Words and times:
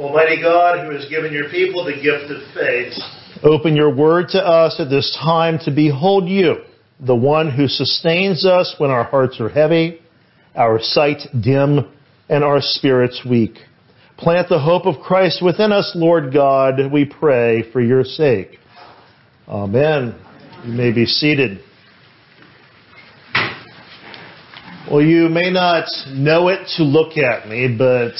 Almighty 0.00 0.40
God, 0.40 0.86
who 0.86 0.96
has 0.96 1.06
given 1.10 1.30
your 1.30 1.50
people 1.50 1.84
the 1.84 1.92
gift 1.92 2.30
of 2.30 2.40
faith, 2.54 2.94
Open 3.42 3.76
your 3.76 3.94
word 3.94 4.28
to 4.30 4.38
us 4.38 4.80
at 4.80 4.88
this 4.88 5.14
time 5.22 5.58
to 5.64 5.70
behold 5.70 6.26
you, 6.26 6.56
the 6.98 7.14
one 7.14 7.50
who 7.50 7.68
sustains 7.68 8.46
us 8.46 8.74
when 8.78 8.90
our 8.90 9.04
hearts 9.04 9.38
are 9.40 9.50
heavy, 9.50 10.00
our 10.56 10.80
sight 10.80 11.20
dim, 11.38 11.86
and 12.30 12.42
our 12.42 12.62
spirits 12.62 13.20
weak. 13.28 13.58
Plant 14.16 14.48
the 14.48 14.58
hope 14.58 14.86
of 14.86 15.02
Christ 15.02 15.42
within 15.42 15.70
us, 15.70 15.92
Lord 15.94 16.32
God, 16.32 16.90
we 16.90 17.04
pray 17.04 17.70
for 17.70 17.82
your 17.82 18.04
sake. 18.04 18.58
Amen. 19.48 20.18
You 20.64 20.72
may 20.72 20.92
be 20.92 21.04
seated. 21.04 21.60
Well, 24.90 25.02
you 25.02 25.28
may 25.28 25.52
not 25.52 25.86
know 26.08 26.48
it 26.48 26.66
to 26.76 26.82
look 26.82 27.16
at 27.16 27.48
me, 27.48 27.68
but 27.78 28.14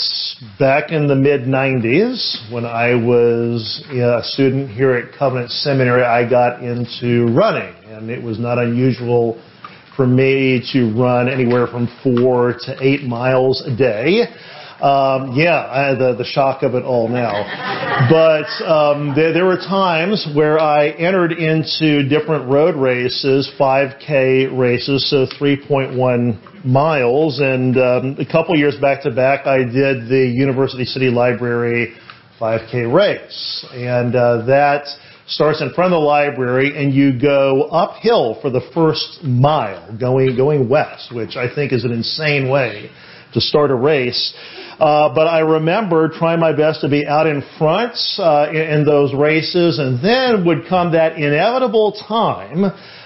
back 0.57 0.93
in 0.93 1.09
the 1.09 1.17
mid 1.17 1.41
90s, 1.41 2.49
when 2.53 2.65
I 2.65 2.95
was 2.95 3.83
a 3.91 4.23
student 4.23 4.71
here 4.71 4.93
at 4.93 5.13
Covenant 5.19 5.51
Seminary, 5.51 6.05
I 6.05 6.31
got 6.31 6.63
into 6.63 7.27
running, 7.35 7.75
and 7.87 8.09
it 8.09 8.23
was 8.23 8.39
not 8.39 8.59
unusual 8.59 9.43
for 9.97 10.07
me 10.07 10.63
to 10.73 10.93
run 10.95 11.29
anywhere 11.29 11.67
from 11.67 11.89
four 12.05 12.53
to 12.67 12.77
eight 12.81 13.03
miles 13.03 13.67
a 13.67 13.77
day. 13.77 14.27
Um, 14.83 15.33
yeah, 15.37 15.67
I, 15.71 15.95
the 15.95 16.15
the 16.17 16.25
shock 16.25 16.63
of 16.63 16.75
it 16.75 16.85
all 16.85 17.09
now. 17.09 17.79
But 18.09 18.49
um, 18.65 19.15
there, 19.15 19.33
there 19.35 19.45
were 19.45 19.59
times 19.59 20.27
where 20.35 20.59
I 20.59 20.89
entered 20.89 21.33
into 21.33 22.09
different 22.09 22.49
road 22.49 22.75
races, 22.75 23.51
5K 23.61 24.59
races, 24.59 25.11
so 25.11 25.27
3.1 25.27 26.65
miles, 26.65 27.41
and 27.41 27.77
um, 27.77 28.17
a 28.19 28.25
couple 28.25 28.57
years 28.57 28.77
back 28.77 29.03
to 29.03 29.11
back, 29.11 29.47
I 29.47 29.59
did 29.59 30.09
the 30.09 30.33
University 30.35 30.87
City 30.87 31.09
Library 31.11 31.95
5K 32.41 32.93
race, 32.93 33.67
and 33.75 34.17
uh, 34.17 34.47
that 34.47 34.87
starts 35.31 35.61
in 35.61 35.73
front 35.73 35.93
of 35.93 36.01
the 36.01 36.05
library 36.05 36.77
and 36.77 36.93
you 36.93 37.19
go 37.19 37.63
uphill 37.71 38.39
for 38.41 38.51
the 38.51 38.61
first 38.75 39.23
mile 39.23 39.97
going 39.97 40.37
going 40.37 40.69
west 40.69 41.15
which 41.15 41.37
i 41.37 41.53
think 41.55 41.73
is 41.73 41.85
an 41.85 41.93
insane 41.93 42.51
way 42.51 42.91
to 43.33 43.41
start 43.41 43.71
a 43.71 43.75
race 43.75 44.35
uh, 44.81 45.15
but 45.15 45.27
I 45.27 45.41
remember 45.41 46.09
trying 46.09 46.41
my 46.41 46.57
best 46.57 46.81
to 46.81 46.89
be 46.89 47.07
out 47.07 47.27
in 47.27 47.43
front 47.59 47.93
uh, 48.19 48.49
in, 48.49 48.81
in 48.81 48.85
those 48.87 49.13
races, 49.13 49.79
and 49.79 50.03
then 50.03 50.47
would 50.47 50.67
come 50.71 50.93
that 50.93 51.19
inevitable 51.19 51.93
time 52.09 52.65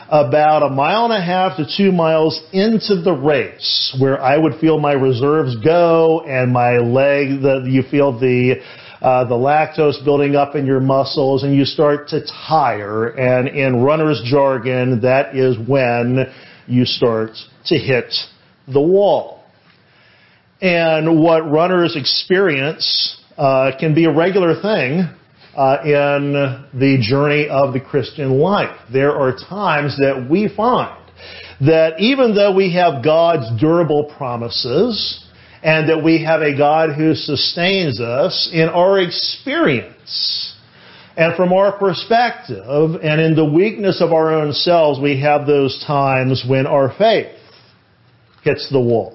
about 0.09 0.63
a 0.63 0.69
mile 0.69 1.05
and 1.07 1.13
a 1.13 1.21
half 1.21 1.57
to 1.57 1.67
two 1.77 1.91
miles 1.91 2.41
into 2.53 3.03
the 3.03 3.13
race 3.13 3.97
where 3.99 4.23
I 4.23 4.39
would 4.39 4.61
feel 4.61 4.79
my 4.79 4.93
reserves 4.93 5.57
go 5.65 6.21
and 6.21 6.53
my 6.53 6.79
leg, 6.79 7.43
the, 7.43 7.67
you 7.69 7.83
feel 7.91 8.17
the, 8.21 8.63
uh, 9.03 9.25
the 9.25 9.35
lactose 9.35 10.05
building 10.05 10.37
up 10.37 10.55
in 10.55 10.67
your 10.67 10.79
muscles 10.79 11.43
and 11.43 11.57
you 11.57 11.65
start 11.65 12.07
to 12.09 12.25
tire. 12.47 13.09
And 13.09 13.49
in 13.49 13.83
runner's 13.83 14.23
jargon, 14.25 15.01
that 15.01 15.35
is 15.35 15.57
when 15.67 16.27
you 16.69 16.85
start 16.85 17.31
to 17.67 17.77
hit 17.77 18.15
the 18.69 18.81
wall. 18.81 19.34
And 20.65 21.21
what 21.21 21.43
runners 21.43 21.95
experience 21.95 23.21
uh, 23.37 23.73
can 23.79 23.95
be 23.95 24.07
a 24.07 24.11
regular 24.11 24.55
thing 24.63 25.07
uh, 25.55 25.77
in 25.85 26.33
the 26.73 26.97
journey 27.03 27.51
of 27.51 27.75
the 27.75 27.81
Christian 27.81 28.39
life. 28.39 28.75
There 28.91 29.15
are 29.15 29.37
times 29.37 29.99
that 29.99 30.27
we 30.31 30.49
find 30.49 30.99
that 31.61 32.01
even 32.01 32.35
though 32.35 32.55
we 32.55 32.73
have 32.73 33.05
God's 33.05 33.61
durable 33.61 34.11
promises 34.17 35.23
and 35.63 35.91
that 35.91 36.03
we 36.03 36.25
have 36.25 36.41
a 36.41 36.57
God 36.57 36.95
who 36.95 37.15
sustains 37.15 38.01
us 38.01 38.49
in 38.51 38.71
our 38.71 38.99
experience 38.99 40.57
and 41.15 41.37
from 41.37 41.53
our 41.53 41.79
perspective 41.79 43.03
and 43.03 43.21
in 43.21 43.37
the 43.37 43.45
weakness 43.45 44.01
of 44.01 44.15
our 44.15 44.33
own 44.33 44.55
selves, 44.55 44.99
we 44.99 45.21
have 45.21 45.47
those 45.47 45.85
times 45.87 46.43
when 46.49 46.67
our 46.67 46.91
faith 46.97 47.37
hits 48.43 48.71
the 48.71 48.81
wall. 48.81 49.14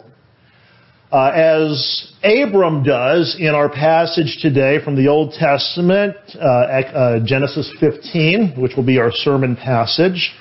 Uh, 1.12 1.32
as 1.34 2.14
Abram 2.24 2.84
does 2.84 3.36
in 3.40 3.56
our 3.56 3.68
passage 3.68 4.38
today 4.44 4.78
from 4.84 4.96
the 4.96 5.08
Old 5.08 5.34
Testament, 5.34 6.16
uh, 6.36 6.40
uh, 6.40 7.20
Genesis 7.26 7.74
15, 7.80 8.54
which 8.56 8.74
will 8.78 8.86
be 8.86 9.00
our 9.00 9.12
sermon 9.12 9.56
passage, 9.56 10.32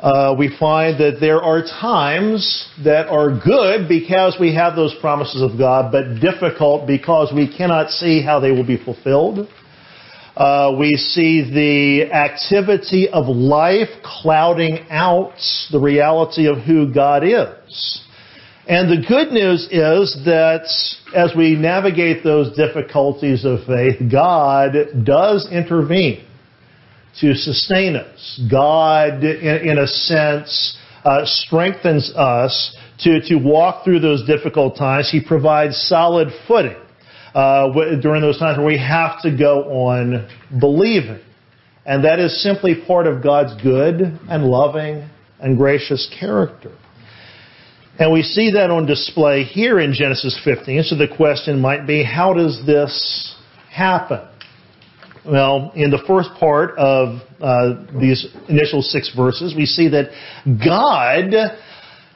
uh, 0.00 0.34
we 0.38 0.54
find 0.60 1.00
that 1.00 1.16
there 1.18 1.40
are 1.40 1.62
times 1.62 2.68
that 2.84 3.08
are 3.08 3.30
good 3.42 3.88
because 3.88 4.36
we 4.38 4.54
have 4.54 4.76
those 4.76 4.94
promises 5.00 5.40
of 5.40 5.56
God, 5.56 5.90
but 5.90 6.20
difficult 6.20 6.86
because 6.86 7.32
we 7.34 7.48
cannot 7.56 7.90
see 7.90 8.20
how 8.20 8.38
they 8.38 8.50
will 8.50 8.66
be 8.66 8.76
fulfilled. 8.76 9.48
Uh, 10.36 10.76
we 10.78 10.96
see 10.96 11.40
the 11.50 12.12
activity 12.12 13.08
of 13.08 13.28
life 13.28 13.88
clouding 14.04 14.86
out 14.90 15.40
the 15.72 15.78
reality 15.78 16.46
of 16.48 16.58
who 16.58 16.92
God 16.92 17.24
is. 17.24 18.02
And 18.70 18.88
the 18.88 19.04
good 19.04 19.32
news 19.32 19.64
is 19.64 20.16
that 20.26 20.62
as 21.12 21.32
we 21.36 21.56
navigate 21.56 22.22
those 22.22 22.56
difficulties 22.56 23.44
of 23.44 23.64
faith, 23.66 23.96
God 24.08 24.76
does 25.02 25.48
intervene 25.50 26.24
to 27.18 27.34
sustain 27.34 27.96
us. 27.96 28.40
God, 28.48 29.24
in, 29.24 29.70
in 29.70 29.78
a 29.78 29.88
sense, 29.88 30.78
uh, 31.04 31.22
strengthens 31.24 32.12
us 32.14 32.76
to, 33.00 33.20
to 33.22 33.38
walk 33.38 33.82
through 33.82 33.98
those 33.98 34.24
difficult 34.24 34.76
times. 34.76 35.10
He 35.10 35.20
provides 35.20 35.76
solid 35.88 36.28
footing 36.46 36.80
uh, 37.34 37.72
during 38.00 38.22
those 38.22 38.38
times 38.38 38.56
where 38.56 38.68
we 38.68 38.78
have 38.78 39.20
to 39.22 39.36
go 39.36 39.64
on 39.88 40.28
believing. 40.60 41.18
And 41.84 42.04
that 42.04 42.20
is 42.20 42.40
simply 42.40 42.80
part 42.86 43.08
of 43.08 43.20
God's 43.20 43.60
good 43.64 44.00
and 44.28 44.44
loving 44.44 45.10
and 45.40 45.58
gracious 45.58 46.08
character. 46.20 46.70
And 48.00 48.10
we 48.10 48.22
see 48.22 48.52
that 48.52 48.70
on 48.70 48.86
display 48.86 49.44
here 49.44 49.78
in 49.78 49.92
Genesis 49.92 50.40
15. 50.42 50.84
So 50.84 50.96
the 50.96 51.06
question 51.06 51.60
might 51.60 51.86
be, 51.86 52.02
how 52.02 52.32
does 52.32 52.64
this 52.64 53.36
happen? 53.70 54.26
Well, 55.26 55.70
in 55.76 55.90
the 55.90 56.02
first 56.06 56.30
part 56.40 56.78
of 56.78 57.20
uh, 57.42 57.84
these 58.00 58.26
initial 58.48 58.80
six 58.80 59.14
verses, 59.14 59.54
we 59.54 59.66
see 59.66 59.88
that 59.88 60.12
God 60.46 61.58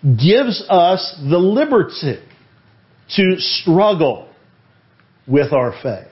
gives 0.03 0.65
us 0.71 1.21
the 1.23 1.37
liberty 1.37 2.19
to 3.17 3.37
struggle 3.39 4.31
with 5.29 5.53
our 5.53 5.75
faith. 5.83 6.09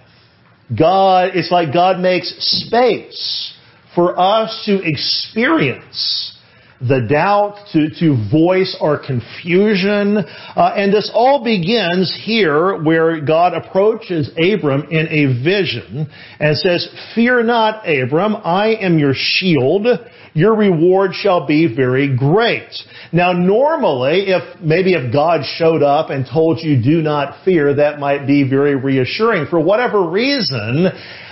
God, 0.78 1.30
it's 1.34 1.50
like 1.50 1.72
God 1.72 1.98
makes 1.98 2.34
space 2.66 3.54
for 3.94 4.20
us 4.20 4.64
to 4.66 4.82
experience 4.86 6.38
the 6.86 7.06
doubt, 7.08 7.56
to, 7.72 7.88
to 8.00 8.30
voice 8.30 8.76
our 8.80 8.98
confusion. 8.98 10.18
Uh, 10.18 10.74
and 10.76 10.92
this 10.92 11.10
all 11.14 11.44
begins 11.44 12.16
here 12.24 12.82
where 12.82 13.20
God 13.20 13.54
approaches 13.54 14.30
Abram 14.30 14.88
in 14.90 15.06
a 15.08 15.42
vision 15.44 16.10
and 16.40 16.56
says, 16.56 16.88
Fear 17.14 17.44
not, 17.44 17.88
Abram, 17.88 18.36
I 18.36 18.74
am 18.80 18.98
your 18.98 19.14
shield. 19.14 19.86
Your 20.34 20.56
reward 20.56 21.12
shall 21.14 21.46
be 21.46 21.72
very 21.74 22.16
great. 22.16 22.72
Now 23.12 23.32
normally, 23.32 24.28
if, 24.28 24.60
maybe 24.60 24.94
if 24.94 25.12
God 25.12 25.42
showed 25.44 25.82
up 25.82 26.10
and 26.10 26.26
told 26.26 26.60
you 26.60 26.82
do 26.82 27.02
not 27.02 27.44
fear, 27.44 27.74
that 27.74 28.00
might 28.00 28.26
be 28.26 28.48
very 28.48 28.74
reassuring. 28.74 29.46
For 29.46 29.60
whatever 29.60 30.08
reason, 30.08 30.88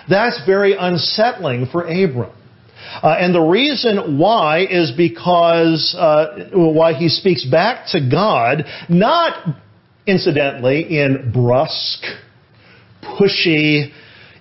that's 0.09 0.41
very 0.47 0.77
unsettling 0.78 1.67
for 1.72 1.82
Abram. 1.82 2.32
Uh, 3.02 3.16
and 3.18 3.34
the 3.34 3.40
reason 3.40 4.18
why 4.18 4.66
is 4.68 4.92
because 4.96 5.94
uh, 5.98 6.48
why 6.52 6.92
he 6.92 7.08
speaks 7.08 7.44
back 7.44 7.86
to 7.88 8.00
God, 8.00 8.64
not 8.88 9.56
incidentally 10.06 10.98
in 10.98 11.30
brusque, 11.32 12.04
pushy, 13.02 13.92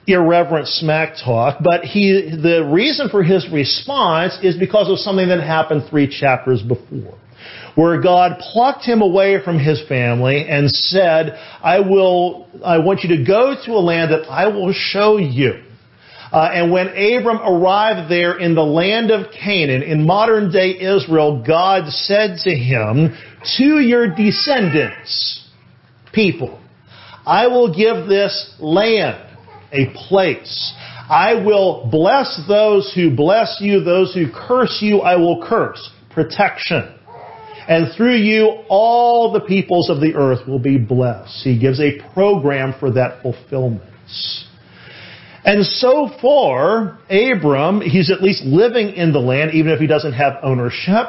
irreverent 0.07 0.68
smack 0.68 1.16
talk, 1.24 1.60
but 1.63 1.84
he, 1.84 2.36
the 2.42 2.68
reason 2.72 3.10
for 3.10 3.24
his 3.24 3.48
response 3.51 4.38
is 4.42 4.57
because 4.57 4.90
of 4.90 4.98
something 5.00 5.28
that 5.28 5.42
happened 5.42 5.84
three 5.90 6.07
chapters 6.07 6.62
before. 6.62 7.18
Where 7.75 8.02
God 8.02 8.40
plucked 8.40 8.84
him 8.84 9.02
away 9.02 9.42
from 9.44 9.60
his 9.60 9.81
family 9.88 10.45
and 10.50 10.69
said, 10.69 11.34
I 11.62 11.80
will, 11.80 12.48
I 12.66 12.80
want 12.80 13.04
you 13.04 13.16
to 13.18 13.24
go 13.24 13.56
to 13.66 13.72
a 13.72 13.80
land 13.80 14.12
that 14.12 14.30
I 14.30 14.48
will 14.48 14.74
show 14.74 15.18
you. 15.18 15.63
Uh, 16.31 16.50
and 16.54 16.72
when 16.72 16.90
Abram 16.90 17.40
arrived 17.42 18.12
there 18.12 18.38
in 18.38 18.54
the 18.54 18.62
land 18.62 19.10
of 19.10 19.31
Canaan, 19.31 19.81
in 19.81 20.06
modern 20.06 20.52
day 20.52 20.72
Israel, 20.80 21.44
God 21.46 21.90
said 21.92 22.38
to 22.44 22.52
him, 22.52 23.18
to 23.58 23.80
your 23.80 24.14
descendants, 24.14 25.48
people, 26.14 26.62
I 27.26 27.48
will 27.48 27.74
give 27.74 28.08
this 28.08 28.56
land 28.60 29.26
a 29.72 29.88
place. 30.08 30.74
I 31.10 31.44
will 31.44 31.90
bless 31.92 32.40
those 32.48 32.92
who 32.94 33.16
bless 33.16 33.58
you, 33.60 33.84
those 33.84 34.14
who 34.14 34.26
curse 34.31 34.78
you, 34.81 35.00
I 35.00 35.16
will 35.16 35.44
curse. 35.48 35.90
Protection. 36.12 36.96
and 37.68 37.96
through 37.96 38.18
you 38.18 38.64
all 38.68 39.31
the 39.31 39.40
peoples 39.42 39.90
of 39.90 40.02
the 40.02 40.16
earth 40.16 40.48
will 40.48 40.60
be 40.60 40.78
blessed. 40.78 41.44
He 41.44 41.58
gives 41.58 41.80
a 41.80 42.00
program 42.14 42.74
for 42.80 42.92
that 42.92 43.22
fulfillment. 43.22 43.84
And 45.50 45.66
so 45.66 46.12
far, 46.22 47.00
Abram, 47.10 47.81
he's 47.81 48.12
at 48.12 48.22
least 48.22 48.44
living 48.44 48.90
in 48.90 49.12
the 49.12 49.19
land, 49.19 49.56
even 49.56 49.72
if 49.72 49.80
he 49.80 49.88
doesn't 49.88 50.13
have 50.13 50.34
ownership. 50.44 51.07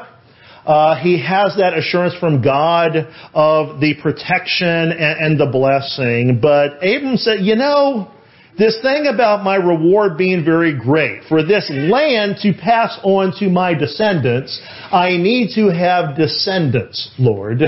Uh, 0.64 0.98
he 0.98 1.22
has 1.22 1.56
that 1.58 1.76
assurance 1.76 2.14
from 2.18 2.40
God 2.40 3.06
of 3.34 3.80
the 3.80 3.96
protection 4.00 4.92
and, 4.92 5.20
and 5.20 5.38
the 5.38 5.44
blessing. 5.44 6.38
But 6.40 6.76
Abram 6.76 7.18
said, 7.18 7.40
you 7.40 7.54
know, 7.54 8.10
this 8.56 8.80
thing 8.80 9.08
about 9.12 9.44
my 9.44 9.56
reward 9.56 10.16
being 10.16 10.42
very 10.42 10.74
great, 10.74 11.24
for 11.28 11.42
this 11.44 11.70
land 11.70 12.36
to 12.40 12.54
pass 12.54 12.98
on 13.02 13.34
to 13.40 13.50
my 13.50 13.74
descendants, 13.74 14.58
I 14.90 15.18
need 15.18 15.54
to 15.56 15.68
have 15.68 16.16
descendants, 16.16 17.10
Lord. 17.18 17.60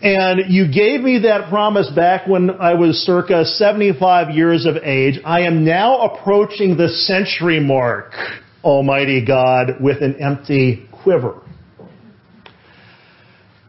And 0.00 0.52
you 0.52 0.70
gave 0.72 1.00
me 1.00 1.20
that 1.24 1.50
promise 1.50 1.90
back 1.90 2.28
when 2.28 2.50
I 2.50 2.74
was 2.74 2.98
circa 2.98 3.44
75 3.44 4.30
years 4.30 4.64
of 4.64 4.76
age. 4.76 5.18
I 5.24 5.40
am 5.42 5.64
now 5.64 6.02
approaching 6.02 6.76
the 6.76 6.88
century 6.88 7.58
mark, 7.58 8.12
Almighty 8.62 9.24
God, 9.24 9.80
with 9.80 10.00
an 10.00 10.16
empty 10.20 10.88
quiver. 11.02 11.42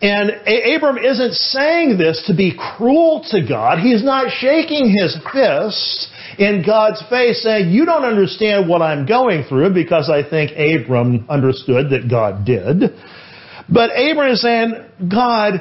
And 0.02 0.30
Abram 0.30 0.98
isn't 0.98 1.34
saying 1.34 1.98
this 1.98 2.24
to 2.28 2.36
be 2.36 2.56
cruel 2.58 3.26
to 3.31 3.46
God. 3.46 3.80
He's 3.80 4.04
not 4.04 4.31
shaking 4.31 4.96
his 4.96 5.18
fist 5.34 6.08
in 6.38 6.64
God's 6.66 7.04
face 7.10 7.44
saying, 7.44 7.72
you 7.72 7.86
don't 7.86 8.06
understand 8.06 8.70
what 8.70 8.81
I'm 8.81 9.06
going 9.06 9.44
through 9.44 9.74
because 9.74 10.10
I 10.10 10.28
think 10.28 10.52
Abram 10.52 11.26
understood 11.28 11.90
that 11.90 12.10
God 12.10 12.46
did. 12.46 12.94
But 13.68 13.90
Abram 13.90 14.31
is 14.31 14.42
saying, 14.42 14.74
God, 15.12 15.60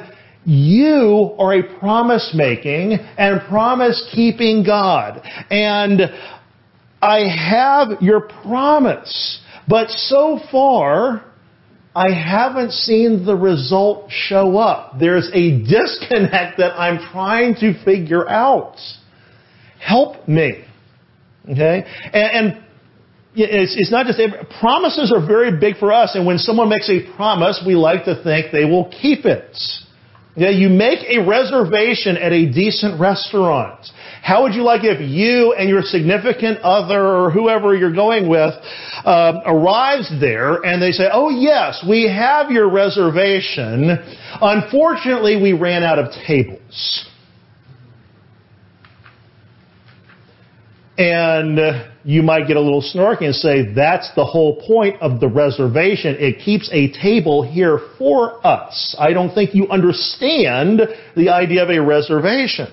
you 0.49 1.35
are 1.37 1.53
a 1.53 1.79
promise 1.79 2.31
making 2.33 2.93
and 2.93 3.39
promise 3.47 4.03
keeping 4.15 4.63
God. 4.63 5.21
And 5.51 6.01
I 7.01 7.19
have 7.27 8.01
your 8.01 8.21
promise. 8.21 9.41
But 9.67 9.91
so 9.91 10.39
far, 10.51 11.23
I 11.95 12.11
haven't 12.11 12.71
seen 12.71 13.27
the 13.27 13.35
result 13.35 14.09
show 14.09 14.57
up. 14.57 14.97
There's 14.99 15.29
a 15.33 15.59
disconnect 15.59 16.57
that 16.57 16.79
I'm 16.79 16.97
trying 17.11 17.53
to 17.55 17.83
figure 17.85 18.27
out. 18.27 18.77
Help 19.79 20.27
me. 20.27 20.65
Okay? 21.47 21.85
And, 22.11 22.47
and 22.47 22.63
it's, 23.35 23.75
it's, 23.77 23.91
not 23.91 24.07
just, 24.07 24.19
promises 24.59 25.13
are 25.15 25.25
very 25.25 25.59
big 25.59 25.77
for 25.77 25.93
us, 25.93 26.15
and 26.15 26.25
when 26.25 26.39
someone 26.39 26.69
makes 26.69 26.89
a 26.89 27.05
promise, 27.15 27.63
we 27.65 27.75
like 27.75 28.05
to 28.05 28.21
think 28.23 28.51
they 28.51 28.65
will 28.65 28.89
keep 28.89 29.25
it. 29.25 29.55
Yeah, 30.35 30.49
you 30.49 30.69
make 30.69 30.99
a 31.09 31.25
reservation 31.27 32.15
at 32.15 32.31
a 32.31 32.45
decent 32.51 32.99
restaurant. 32.99 33.85
How 34.21 34.43
would 34.43 34.53
you 34.53 34.63
like 34.63 34.81
if 34.83 35.01
you 35.01 35.53
and 35.53 35.67
your 35.67 35.81
significant 35.81 36.59
other 36.59 37.01
or 37.01 37.31
whoever 37.31 37.75
you're 37.75 37.93
going 37.93 38.29
with 38.29 38.53
uh, 39.05 39.41
arrives 39.45 40.09
there 40.21 40.63
and 40.63 40.81
they 40.81 40.91
say, 40.91 41.09
"Oh 41.11 41.29
yes, 41.29 41.83
we 41.87 42.07
have 42.07 42.51
your 42.51 42.69
reservation. 42.69 43.97
Unfortunately, 44.41 45.41
we 45.41 45.53
ran 45.53 45.83
out 45.83 45.97
of 45.99 46.11
tables." 46.27 47.05
And 50.97 51.57
you 52.03 52.23
might 52.23 52.47
get 52.47 52.55
a 52.55 52.61
little 52.61 52.81
snarky 52.81 53.25
and 53.25 53.35
say, 53.35 53.73
that's 53.73 54.09
the 54.15 54.23
whole 54.23 54.61
point 54.65 55.01
of 55.01 55.19
the 55.19 55.27
reservation. 55.27 56.15
It 56.17 56.39
keeps 56.39 56.69
a 56.71 56.91
table 56.93 57.43
here 57.43 57.79
for 57.97 58.45
us. 58.47 58.95
I 58.97 59.11
don't 59.11 59.33
think 59.33 59.53
you 59.53 59.67
understand 59.67 60.81
the 61.17 61.29
idea 61.29 61.63
of 61.63 61.69
a 61.69 61.79
reservation. 61.79 62.67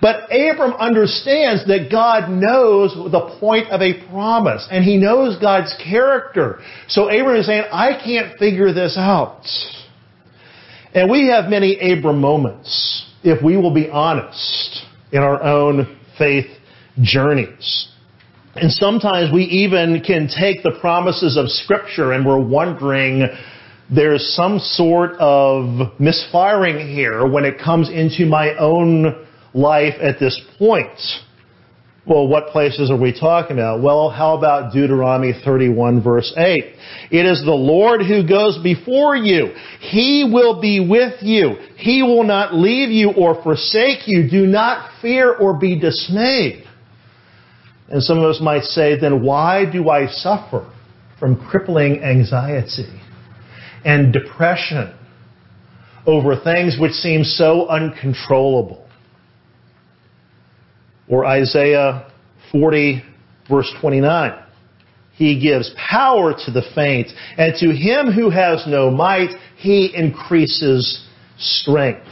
But 0.00 0.24
Abram 0.32 0.72
understands 0.72 1.66
that 1.66 1.88
God 1.90 2.30
knows 2.30 2.94
the 2.94 3.36
point 3.38 3.68
of 3.68 3.82
a 3.82 4.02
promise, 4.08 4.66
and 4.70 4.82
he 4.82 4.96
knows 4.96 5.38
God's 5.38 5.74
character. 5.82 6.60
So 6.88 7.10
Abram 7.10 7.36
is 7.36 7.46
saying, 7.46 7.64
I 7.70 8.00
can't 8.02 8.38
figure 8.38 8.72
this 8.72 8.96
out. 8.96 9.44
And 10.94 11.10
we 11.10 11.28
have 11.28 11.50
many 11.50 11.78
Abram 11.92 12.20
moments, 12.20 13.06
if 13.22 13.44
we 13.44 13.58
will 13.58 13.74
be 13.74 13.90
honest, 13.90 14.86
in 15.12 15.18
our 15.22 15.42
own 15.42 15.98
faith 16.16 16.46
journeys. 17.00 17.88
And 18.56 18.72
sometimes 18.72 19.32
we 19.32 19.44
even 19.44 20.02
can 20.04 20.28
take 20.28 20.62
the 20.62 20.76
promises 20.80 21.36
of 21.36 21.48
Scripture 21.50 22.12
and 22.12 22.26
we're 22.26 22.44
wondering 22.44 23.28
there's 23.94 24.34
some 24.34 24.58
sort 24.58 25.12
of 25.20 26.00
misfiring 26.00 26.88
here 26.88 27.26
when 27.26 27.44
it 27.44 27.60
comes 27.60 27.88
into 27.88 28.26
my 28.26 28.56
own 28.56 29.26
life 29.54 29.94
at 30.00 30.18
this 30.18 30.40
point. 30.58 30.98
Well, 32.06 32.26
what 32.26 32.48
places 32.48 32.90
are 32.90 32.96
we 32.96 33.12
talking 33.12 33.56
about? 33.56 33.82
Well, 33.82 34.10
how 34.10 34.36
about 34.36 34.72
Deuteronomy 34.72 35.32
31 35.44 36.02
verse 36.02 36.32
8? 36.36 36.64
It 37.12 37.26
is 37.26 37.44
the 37.44 37.52
Lord 37.52 38.02
who 38.02 38.26
goes 38.26 38.58
before 38.62 39.14
you. 39.14 39.54
He 39.80 40.28
will 40.32 40.60
be 40.60 40.80
with 40.80 41.22
you. 41.22 41.56
He 41.76 42.02
will 42.02 42.24
not 42.24 42.54
leave 42.54 42.90
you 42.90 43.12
or 43.12 43.40
forsake 43.42 44.08
you. 44.08 44.28
Do 44.28 44.46
not 44.46 44.90
fear 45.00 45.32
or 45.32 45.56
be 45.56 45.78
dismayed. 45.78 46.64
And 47.90 48.02
some 48.02 48.18
of 48.18 48.24
us 48.24 48.40
might 48.40 48.62
say, 48.62 48.98
then 48.98 49.22
why 49.22 49.70
do 49.70 49.90
I 49.90 50.06
suffer 50.06 50.70
from 51.18 51.44
crippling 51.48 52.02
anxiety 52.02 53.00
and 53.84 54.12
depression 54.12 54.94
over 56.06 56.36
things 56.36 56.76
which 56.78 56.92
seem 56.92 57.24
so 57.24 57.68
uncontrollable? 57.68 58.88
Or 61.08 61.26
Isaiah 61.26 62.10
40 62.52 63.02
verse 63.50 63.70
29. 63.80 64.38
He 65.14 65.38
gives 65.38 65.74
power 65.76 66.32
to 66.46 66.50
the 66.50 66.62
faint, 66.74 67.08
and 67.36 67.54
to 67.56 67.74
him 67.74 68.10
who 68.10 68.30
has 68.30 68.64
no 68.66 68.90
might, 68.90 69.30
he 69.56 69.92
increases 69.94 71.04
strength. 71.38 72.06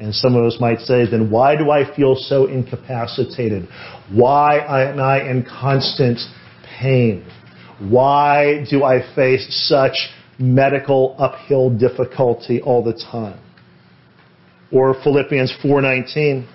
And 0.00 0.14
some 0.14 0.34
of 0.34 0.44
us 0.46 0.56
might 0.58 0.80
say, 0.80 1.04
then 1.08 1.30
why 1.30 1.56
do 1.56 1.70
I 1.70 1.94
feel 1.94 2.16
so 2.16 2.46
incapacitated? 2.46 3.68
Why 4.10 4.58
am 4.90 4.98
I 4.98 5.28
in 5.28 5.44
constant 5.44 6.18
pain? 6.80 7.26
Why 7.78 8.64
do 8.70 8.82
I 8.82 9.14
face 9.14 9.46
such 9.68 10.08
medical 10.38 11.14
uphill 11.18 11.68
difficulty 11.68 12.62
all 12.62 12.82
the 12.82 12.94
time? 12.94 13.38
Or 14.72 14.94
Philippians 15.02 15.52
4:19, 15.62 16.46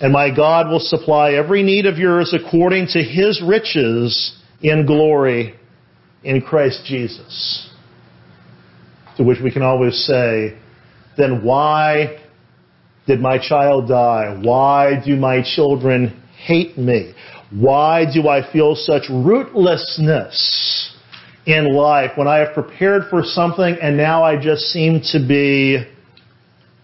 and 0.00 0.12
my 0.12 0.30
God 0.34 0.68
will 0.68 0.80
supply 0.80 1.32
every 1.32 1.64
need 1.64 1.86
of 1.86 1.98
yours 1.98 2.32
according 2.32 2.86
to 2.88 3.02
his 3.02 3.42
riches 3.42 4.38
in 4.62 4.86
glory 4.86 5.54
in 6.22 6.40
Christ 6.40 6.84
Jesus. 6.84 7.68
To 9.16 9.24
which 9.24 9.40
we 9.42 9.50
can 9.50 9.62
always 9.62 10.04
say, 10.04 10.56
then 11.16 11.42
why 11.44 12.20
did 13.06 13.20
my 13.20 13.38
child 13.38 13.88
die? 13.88 14.38
Why 14.42 15.02
do 15.04 15.16
my 15.16 15.42
children 15.42 16.22
hate 16.36 16.78
me? 16.78 17.14
Why 17.50 18.04
do 18.12 18.28
I 18.28 18.50
feel 18.52 18.74
such 18.76 19.04
rootlessness 19.10 20.92
in 21.46 21.74
life 21.74 22.12
when 22.16 22.28
I 22.28 22.38
have 22.38 22.54
prepared 22.54 23.04
for 23.10 23.22
something 23.24 23.76
and 23.82 23.96
now 23.96 24.22
I 24.22 24.40
just 24.40 24.62
seem 24.66 25.00
to 25.12 25.18
be 25.26 25.84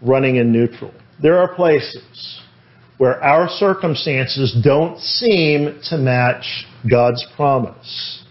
running 0.03 0.37
in 0.37 0.53
neutral? 0.53 0.93
There 1.23 1.39
are 1.39 1.55
places 1.55 2.41
where 2.99 3.23
our 3.23 3.49
circumstances 3.49 4.57
don't 4.65 4.99
seem 4.99 5.81
to 5.91 5.99
match 5.99 6.67
God's 6.91 7.25
promise. 7.37 8.25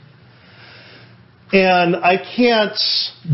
And 1.56 1.96
I 1.96 2.18
can't 2.18 2.78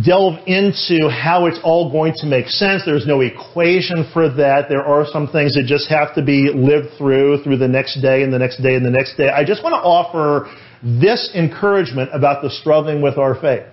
delve 0.06 0.46
into 0.46 1.10
how 1.10 1.48
it's 1.48 1.58
all 1.64 1.92
going 1.92 2.14
to 2.18 2.28
make 2.28 2.50
sense. 2.50 2.84
There's 2.86 3.08
no 3.08 3.22
equation 3.22 4.08
for 4.14 4.30
that. 4.30 4.70
There 4.70 4.86
are 4.86 5.08
some 5.08 5.28
things 5.28 5.56
that 5.56 5.66
just 5.66 5.90
have 5.90 6.14
to 6.14 6.24
be 6.24 6.52
lived 6.54 7.00
through, 7.00 7.42
through 7.42 7.58
the 7.58 7.68
next 7.68 8.00
day 8.00 8.22
and 8.22 8.32
the 8.32 8.38
next 8.38 8.62
day 8.62 8.76
and 8.76 8.86
the 8.86 8.92
next 8.92 9.18
day. 9.18 9.30
I 9.30 9.44
just 9.44 9.64
want 9.64 9.74
to 9.74 9.80
offer 9.80 10.54
this 10.84 11.32
encouragement 11.34 12.12
about 12.14 12.44
the 12.44 12.52
struggling 12.52 13.02
with 13.02 13.18
our 13.18 13.34
faith. 13.34 13.66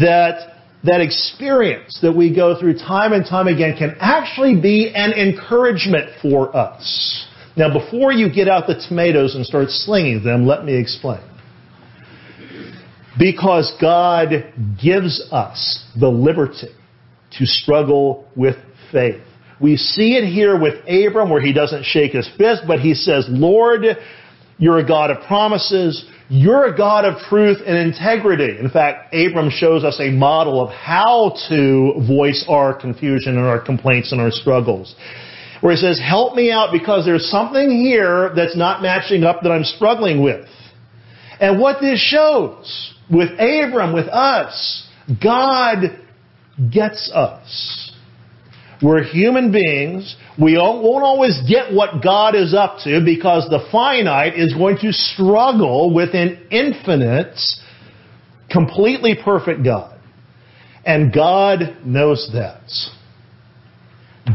That 0.00 0.60
that 0.84 1.00
experience 1.00 1.98
that 2.00 2.12
we 2.12 2.32
go 2.32 2.58
through 2.60 2.78
time 2.78 3.12
and 3.12 3.26
time 3.26 3.48
again 3.48 3.76
can 3.76 3.96
actually 3.98 4.60
be 4.60 4.92
an 4.94 5.10
encouragement 5.12 6.10
for 6.22 6.56
us. 6.56 7.26
Now, 7.56 7.72
before 7.76 8.12
you 8.12 8.32
get 8.32 8.48
out 8.48 8.68
the 8.68 8.80
tomatoes 8.88 9.34
and 9.34 9.44
start 9.44 9.70
slinging 9.70 10.22
them, 10.22 10.46
let 10.46 10.64
me 10.64 10.76
explain. 10.76 11.20
Because 13.18 13.74
God 13.80 14.30
gives 14.82 15.22
us 15.30 15.86
the 15.98 16.08
liberty 16.08 16.68
to 17.38 17.46
struggle 17.46 18.28
with 18.36 18.56
faith. 18.90 19.20
We 19.60 19.76
see 19.76 20.16
it 20.16 20.26
here 20.26 20.58
with 20.58 20.82
Abram 20.88 21.30
where 21.30 21.40
he 21.40 21.52
doesn't 21.52 21.84
shake 21.84 22.12
his 22.12 22.28
fist, 22.36 22.62
but 22.66 22.80
he 22.80 22.94
says, 22.94 23.26
Lord, 23.28 23.82
you're 24.58 24.78
a 24.78 24.86
God 24.86 25.10
of 25.10 25.24
promises. 25.26 26.04
You're 26.28 26.64
a 26.66 26.76
God 26.76 27.04
of 27.04 27.18
truth 27.28 27.58
and 27.66 27.76
integrity. 27.76 28.58
In 28.58 28.70
fact, 28.70 29.14
Abram 29.14 29.50
shows 29.50 29.84
us 29.84 30.00
a 30.00 30.10
model 30.10 30.60
of 30.62 30.70
how 30.70 31.34
to 31.48 31.94
voice 32.06 32.44
our 32.48 32.74
confusion 32.74 33.36
and 33.36 33.46
our 33.46 33.60
complaints 33.60 34.12
and 34.12 34.20
our 34.20 34.30
struggles. 34.30 34.94
Where 35.60 35.74
he 35.74 35.80
says, 35.80 36.00
help 36.00 36.34
me 36.34 36.50
out 36.50 36.70
because 36.72 37.04
there's 37.04 37.30
something 37.30 37.70
here 37.70 38.32
that's 38.34 38.56
not 38.56 38.82
matching 38.82 39.22
up 39.22 39.42
that 39.42 39.50
I'm 39.50 39.64
struggling 39.64 40.22
with. 40.22 40.48
And 41.40 41.60
what 41.60 41.80
this 41.80 42.00
shows 42.00 42.94
with 43.12 43.30
Abram, 43.32 43.92
with 43.92 44.08
us, 44.08 44.88
God 45.22 46.00
gets 46.72 47.10
us. 47.12 47.92
We're 48.82 49.04
human 49.04 49.52
beings. 49.52 50.16
We 50.40 50.56
won't 50.56 51.04
always 51.04 51.40
get 51.48 51.72
what 51.72 52.02
God 52.02 52.34
is 52.34 52.52
up 52.52 52.78
to 52.84 53.00
because 53.04 53.48
the 53.48 53.64
finite 53.70 54.36
is 54.36 54.54
going 54.54 54.78
to 54.78 54.92
struggle 54.92 55.94
with 55.94 56.14
an 56.14 56.46
infinite, 56.50 57.38
completely 58.50 59.16
perfect 59.22 59.62
God. 59.62 60.00
And 60.84 61.12
God 61.12 61.76
knows 61.84 62.28
that. 62.32 62.62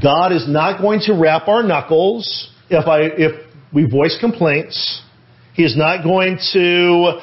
God 0.01 0.31
is 0.31 0.47
not 0.47 0.81
going 0.81 1.01
to 1.01 1.13
wrap 1.13 1.49
our 1.49 1.63
knuckles 1.63 2.49
if 2.69 2.87
I, 2.87 3.01
if 3.01 3.47
we 3.73 3.85
voice 3.85 4.17
complaints. 4.19 5.01
He 5.55 5.63
is 5.63 5.75
not 5.75 6.03
going 6.03 6.39
to 6.53 7.19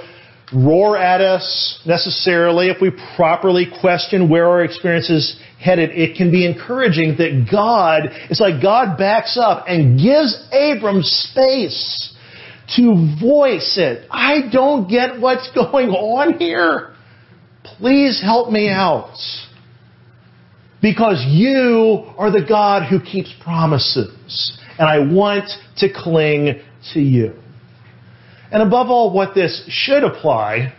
roar 0.54 0.96
at 0.96 1.20
us 1.20 1.80
necessarily 1.84 2.68
if 2.68 2.80
we 2.80 2.90
properly 3.16 3.66
question 3.80 4.28
where 4.28 4.48
our 4.48 4.62
experience 4.62 5.10
is 5.10 5.38
headed. 5.60 5.90
It 5.90 6.16
can 6.16 6.30
be 6.30 6.46
encouraging 6.46 7.16
that 7.18 7.48
God, 7.50 8.10
it's 8.30 8.40
like 8.40 8.62
God 8.62 8.96
backs 8.96 9.38
up 9.40 9.64
and 9.66 9.98
gives 9.98 10.36
Abram 10.52 11.02
space 11.02 12.14
to 12.76 13.16
voice 13.20 13.76
it. 13.78 14.06
I 14.10 14.48
don't 14.50 14.88
get 14.88 15.20
what's 15.20 15.50
going 15.52 15.90
on 15.90 16.38
here. 16.38 16.94
Please 17.64 18.20
help 18.22 18.50
me 18.50 18.68
out. 18.68 19.16
Because 20.80 21.24
you 21.26 22.04
are 22.18 22.30
the 22.30 22.44
God 22.46 22.88
who 22.88 23.00
keeps 23.00 23.32
promises. 23.42 24.58
And 24.78 24.88
I 24.88 24.98
want 25.12 25.50
to 25.78 25.88
cling 25.92 26.60
to 26.92 27.00
you. 27.00 27.43
And 28.54 28.62
above 28.62 28.88
all, 28.88 29.12
what 29.12 29.34
this 29.34 29.64
should 29.66 30.04
apply 30.04 30.72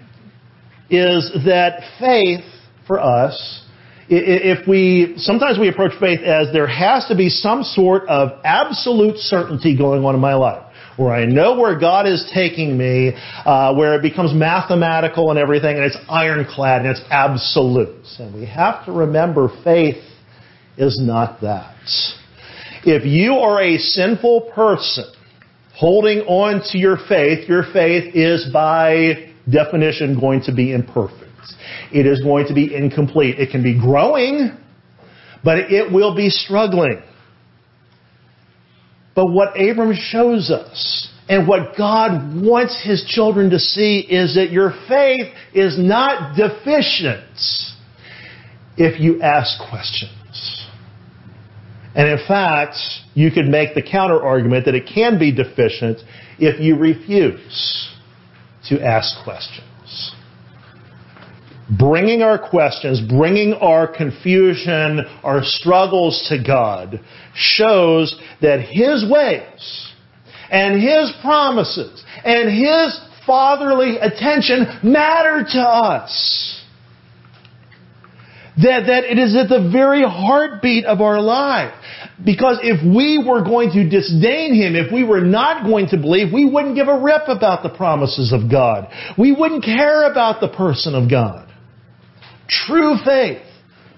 is 0.89 1.29
that 1.46 1.82
faith 2.00 2.46
for 2.88 3.01
us, 3.01 3.63
if 4.08 4.65
we, 4.65 5.15
sometimes 5.17 5.60
we 5.60 5.67
approach 5.67 5.91
faith 6.00 6.22
as 6.22 6.53
there 6.53 6.67
has 6.67 7.05
to 7.08 7.17
be 7.17 7.27
some 7.27 7.63
sort 7.63 8.08
of 8.08 8.39
absolute 8.46 9.17
certainty 9.17 9.77
going 9.77 10.05
on 10.05 10.15
in 10.15 10.22
my 10.22 10.36
life. 10.36 10.63
Where 10.96 11.12
I 11.13 11.25
know 11.25 11.60
where 11.60 11.77
God 11.77 12.08
is 12.08 12.32
taking 12.34 12.77
me, 12.77 13.12
uh, 13.46 13.75
where 13.75 13.96
it 13.96 14.01
becomes 14.01 14.34
mathematical 14.34 15.29
and 15.32 15.38
everything, 15.38 15.75
and 15.75 15.84
it's 15.84 15.98
ironclad 16.08 16.86
and 16.86 16.91
it's 16.91 17.05
absolute. 17.10 18.05
And 18.20 18.34
we 18.34 18.46
have 18.46 18.86
to 18.86 18.94
remember 18.94 19.50
faith 19.65 20.01
is 20.77 20.98
not 20.98 21.41
that. 21.41 21.75
If 22.86 23.03
you 23.03 23.34
are 23.34 23.62
a 23.62 23.77
sinful 23.79 24.51
person, 24.55 25.12
holding 25.75 26.20
on 26.22 26.62
to 26.72 26.77
your 26.77 26.98
faith, 27.10 27.50
your 27.50 27.63
faith 27.74 28.15
is 28.15 28.50
by 28.51 29.34
definition 29.50 30.20
going 30.20 30.41
to 30.44 30.53
be 30.53 30.74
imperfect. 30.74 31.24
It 31.91 32.05
is 32.05 32.22
going 32.24 32.48
to 32.48 32.53
be 32.53 32.74
incomplete. 32.74 33.39
It 33.39 33.51
can 33.51 33.62
be 33.62 33.77
growing, 33.77 34.51
but 35.44 35.72
it 35.72 35.91
will 35.91 36.15
be 36.15 36.29
struggling. 36.29 37.01
But 39.15 39.27
what 39.27 39.60
Abram 39.60 39.94
shows 39.96 40.50
us 40.50 41.10
and 41.29 41.48
what 41.48 41.77
God 41.77 42.41
wants 42.41 42.82
his 42.84 43.03
children 43.08 43.50
to 43.51 43.60
see 43.60 44.00
is 44.00 44.36
that 44.36 44.51
your 44.51 44.74
faith 44.88 45.34
is 45.53 45.77
not 45.79 46.36
deficient 46.36 47.24
if 48.77 49.00
you 49.00 49.22
ask 49.22 49.60
questions. 49.70 50.12
And 51.96 52.10
in 52.10 52.28
fact, 52.28 52.75
you 53.14 53.32
could 53.32 53.46
make 53.46 53.74
the 53.74 53.82
counter 53.82 54.22
argument 54.22 54.66
that 54.66 54.75
it 54.75 54.90
can 54.94 55.18
be 55.18 55.32
deficient 55.32 56.00
if 56.38 56.60
you 56.60 56.78
refuse 56.78 57.90
to 58.68 58.82
ask 58.82 59.24
questions. 59.24 60.14
Bringing 61.80 62.22
our 62.22 62.38
questions, 62.38 63.02
bringing 63.02 63.54
our 63.54 63.88
confusion, 63.88 65.00
our 65.24 65.44
struggles 65.44 66.28
to 66.30 66.44
God 66.44 67.00
shows 67.34 68.20
that 68.42 68.60
His 68.60 69.10
ways 69.10 69.92
and 70.52 70.80
His 70.80 71.12
promises 71.22 72.04
and 72.24 72.50
His 72.50 73.00
fatherly 73.25 73.98
attention 73.98 74.68
matter 74.84 75.44
to 75.54 75.60
us. 75.60 76.55
That, 78.58 78.88
that 78.88 79.04
it 79.04 79.20
is 79.20 79.36
at 79.36 79.50
the 79.50 79.70
very 79.70 80.02
heartbeat 80.02 80.86
of 80.86 81.02
our 81.02 81.20
life. 81.20 81.74
Because 82.24 82.60
if 82.64 82.80
we 82.82 83.22
were 83.22 83.44
going 83.44 83.72
to 83.72 83.90
disdain 83.90 84.56
Him, 84.56 84.76
if 84.76 84.94
we 84.94 85.04
were 85.04 85.22
not 85.22 85.66
going 85.66 85.88
to 85.90 85.98
believe, 85.98 86.32
we 86.34 86.46
wouldn't 86.46 86.76
give 86.76 86.88
a 86.88 86.98
rip 86.98 87.28
about 87.28 87.64
the 87.64 87.70
promises 87.70 88.32
of 88.32 88.50
God. 88.50 88.88
We 89.18 89.34
wouldn't 89.34 89.64
care 89.64 90.10
about 90.10 90.40
the 90.40 90.48
person 90.48 90.96
of 90.96 91.10
God. 91.10 91.50
True 92.48 92.96
faith 93.04 93.42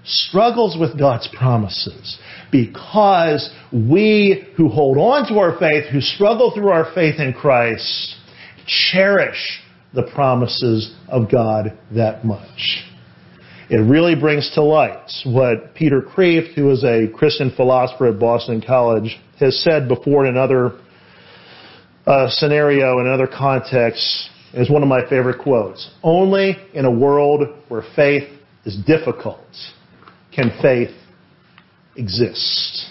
struggles 0.03 0.77
with 0.79 0.97
God's 0.97 1.27
promises 1.37 2.17
because 2.51 3.53
we 3.71 4.47
who 4.55 4.69
hold 4.69 4.97
on 4.97 5.27
to 5.27 5.39
our 5.39 5.59
faith, 5.59 5.85
who 5.91 6.01
struggle 6.01 6.51
through 6.55 6.69
our 6.69 6.93
faith 6.95 7.19
in 7.19 7.33
Christ, 7.33 8.15
cherish 8.65 9.61
the 9.93 10.03
promises 10.03 10.95
of 11.07 11.29
God 11.29 11.77
that 11.91 12.25
much. 12.25 12.83
It 13.69 13.79
really 13.79 14.15
brings 14.15 14.49
to 14.53 14.63
light 14.63 15.11
what 15.25 15.75
Peter 15.75 16.01
Kreeft, 16.01 16.53
who 16.53 16.71
is 16.71 16.85
a 16.85 17.07
Christian 17.13 17.51
philosopher 17.53 18.07
at 18.07 18.17
Boston 18.17 18.63
College, 18.65 19.19
has 19.41 19.61
said 19.61 19.89
before 19.89 20.25
in 20.25 20.35
another 20.35 20.79
uh, 22.05 22.29
scenario, 22.29 22.99
in 22.99 23.07
another 23.07 23.27
context, 23.27 24.29
is 24.53 24.69
one 24.69 24.83
of 24.83 24.87
my 24.87 25.01
favorite 25.09 25.39
quotes. 25.41 25.91
Only 26.01 26.55
in 26.73 26.85
a 26.85 26.91
world 26.91 27.41
where 27.67 27.83
faith 27.93 28.29
is 28.63 28.77
difficult 28.87 29.45
can 30.33 30.57
faith 30.61 30.95
exist. 31.97 32.85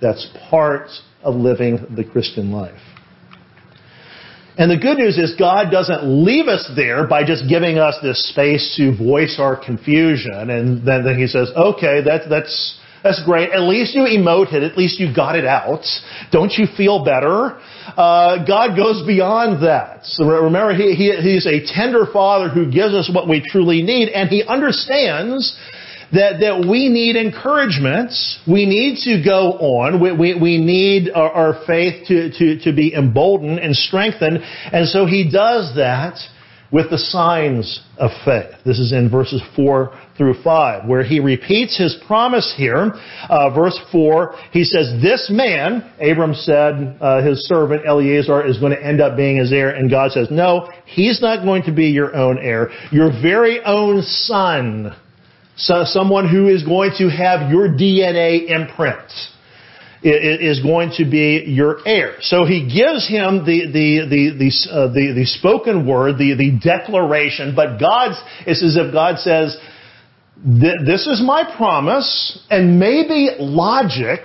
That's 0.00 0.26
part 0.48 0.88
of 1.22 1.36
living 1.36 1.94
the 1.94 2.02
Christian 2.02 2.50
life. 2.50 2.80
And 4.58 4.70
the 4.70 4.76
good 4.76 4.98
news 4.98 5.16
is 5.16 5.34
God 5.38 5.70
doesn't 5.70 6.04
leave 6.04 6.48
us 6.48 6.70
there 6.76 7.06
by 7.06 7.24
just 7.24 7.48
giving 7.48 7.78
us 7.78 7.96
this 8.02 8.28
space 8.28 8.74
to 8.76 8.96
voice 8.96 9.36
our 9.38 9.56
confusion. 9.56 10.50
And 10.50 10.84
then, 10.84 11.04
then 11.04 11.18
he 11.18 11.26
says, 11.26 11.50
okay, 11.56 12.02
that's, 12.04 12.28
that's, 12.28 12.78
that's 13.02 13.24
great. 13.24 13.50
At 13.50 13.62
least 13.62 13.94
you 13.94 14.02
emoted. 14.02 14.68
At 14.68 14.76
least 14.76 15.00
you 15.00 15.14
got 15.14 15.36
it 15.36 15.46
out. 15.46 15.84
Don't 16.32 16.52
you 16.52 16.66
feel 16.76 17.04
better? 17.04 17.58
Uh, 17.96 18.44
God 18.44 18.76
goes 18.76 19.06
beyond 19.06 19.64
that. 19.64 20.04
So 20.04 20.26
remember, 20.26 20.74
he, 20.74 20.94
he, 20.94 21.16
he's 21.16 21.46
a 21.46 21.64
tender 21.64 22.04
father 22.12 22.50
who 22.50 22.70
gives 22.70 22.92
us 22.92 23.10
what 23.12 23.28
we 23.28 23.40
truly 23.40 23.82
need, 23.82 24.10
and 24.10 24.28
he 24.28 24.44
understands 24.44 25.56
that, 26.12 26.40
that 26.40 26.66
we 26.68 26.88
need 26.88 27.16
encouragement. 27.16 28.12
We 28.46 28.66
need 28.66 28.98
to 29.04 29.22
go 29.24 29.52
on. 29.52 30.00
We, 30.00 30.12
we, 30.12 30.40
we 30.40 30.58
need 30.58 31.10
our, 31.10 31.30
our 31.30 31.66
faith 31.66 32.06
to, 32.08 32.30
to, 32.38 32.64
to 32.64 32.72
be 32.72 32.94
emboldened 32.94 33.58
and 33.58 33.74
strengthened. 33.74 34.38
And 34.72 34.88
so 34.88 35.06
he 35.06 35.30
does 35.30 35.74
that 35.76 36.18
with 36.72 36.90
the 36.90 36.98
signs 36.98 37.82
of 37.98 38.10
faith. 38.24 38.54
This 38.64 38.78
is 38.78 38.92
in 38.92 39.10
verses 39.10 39.42
4 39.56 39.98
through 40.16 40.34
5, 40.42 40.88
where 40.88 41.02
he 41.02 41.18
repeats 41.18 41.76
his 41.76 41.96
promise 42.06 42.54
here. 42.56 42.92
Uh, 43.28 43.50
verse 43.50 43.78
4, 43.90 44.36
he 44.52 44.62
says, 44.62 45.02
This 45.02 45.28
man, 45.30 45.92
Abram 46.00 46.34
said, 46.34 46.96
uh, 47.00 47.22
his 47.22 47.46
servant 47.46 47.84
Eliezer 47.86 48.46
is 48.46 48.58
going 48.58 48.72
to 48.72 48.84
end 48.84 49.00
up 49.00 49.16
being 49.16 49.36
his 49.36 49.52
heir. 49.52 49.70
And 49.70 49.90
God 49.90 50.12
says, 50.12 50.28
No, 50.30 50.70
he's 50.86 51.20
not 51.20 51.44
going 51.44 51.64
to 51.64 51.72
be 51.72 51.86
your 51.86 52.14
own 52.14 52.38
heir. 52.38 52.70
Your 52.92 53.10
very 53.20 53.60
own 53.64 54.02
son 54.02 54.94
so 55.56 55.84
someone 55.84 56.28
who 56.28 56.48
is 56.48 56.62
going 56.62 56.92
to 56.98 57.08
have 57.08 57.50
your 57.50 57.68
DNA 57.68 58.48
imprint 58.48 59.10
is 60.02 60.62
going 60.62 60.92
to 60.96 61.04
be 61.04 61.44
your 61.46 61.86
heir. 61.86 62.14
So 62.20 62.46
he 62.46 62.62
gives 62.62 63.06
him 63.06 63.44
the 63.44 63.66
the 63.66 64.08
the 64.08 64.38
the 64.38 64.70
uh, 64.72 64.86
the, 64.92 65.12
the, 65.14 65.26
spoken 65.26 65.86
word, 65.86 66.16
the 66.16 66.34
the 66.34 66.58
declaration. 66.58 67.54
But 67.54 67.78
God's 67.78 68.18
it's 68.46 68.62
as 68.62 68.76
if 68.76 68.92
God 68.94 69.18
says, 69.18 69.58
"This 70.42 71.06
is 71.06 71.20
my 71.22 71.44
promise," 71.54 72.42
and 72.48 72.80
maybe 72.80 73.28
logic 73.38 74.20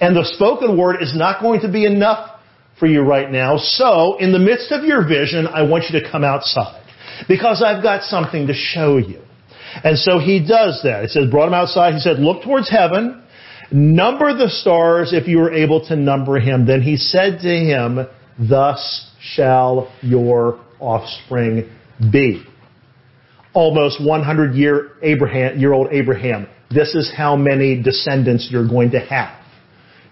and 0.00 0.16
the 0.16 0.24
spoken 0.24 0.78
word 0.78 1.02
is 1.02 1.14
not 1.14 1.42
going 1.42 1.60
to 1.60 1.70
be 1.70 1.84
enough 1.84 2.40
for 2.78 2.86
you 2.86 3.02
right 3.02 3.30
now. 3.30 3.58
So 3.58 4.16
in 4.16 4.32
the 4.32 4.38
midst 4.38 4.72
of 4.72 4.84
your 4.84 5.06
vision, 5.06 5.46
I 5.46 5.62
want 5.62 5.84
you 5.90 6.00
to 6.00 6.10
come 6.10 6.24
outside 6.24 6.82
because 7.28 7.62
I've 7.62 7.82
got 7.82 8.04
something 8.04 8.46
to 8.46 8.54
show 8.54 8.96
you. 8.96 9.20
And 9.84 9.98
so 9.98 10.18
he 10.18 10.40
does 10.40 10.80
that. 10.84 11.04
It 11.04 11.10
says, 11.10 11.30
brought 11.30 11.48
him 11.48 11.54
outside. 11.54 11.94
He 11.94 12.00
said, 12.00 12.18
look 12.18 12.42
towards 12.42 12.70
heaven, 12.70 13.22
number 13.70 14.36
the 14.36 14.48
stars 14.48 15.12
if 15.12 15.28
you 15.28 15.40
are 15.40 15.52
able 15.52 15.86
to 15.88 15.96
number 15.96 16.38
him. 16.38 16.66
Then 16.66 16.82
he 16.82 16.96
said 16.96 17.40
to 17.40 17.48
him, 17.48 18.06
thus 18.38 19.10
shall 19.20 19.92
your 20.02 20.60
offspring 20.78 21.70
be. 22.12 22.44
Almost 23.52 24.04
100 24.04 24.54
year 24.54 24.92
Abraham, 25.02 25.58
year 25.58 25.72
old 25.72 25.88
Abraham. 25.92 26.46
This 26.70 26.94
is 26.94 27.12
how 27.14 27.34
many 27.36 27.82
descendants 27.82 28.48
you're 28.50 28.68
going 28.68 28.92
to 28.92 29.00
have. 29.00 29.36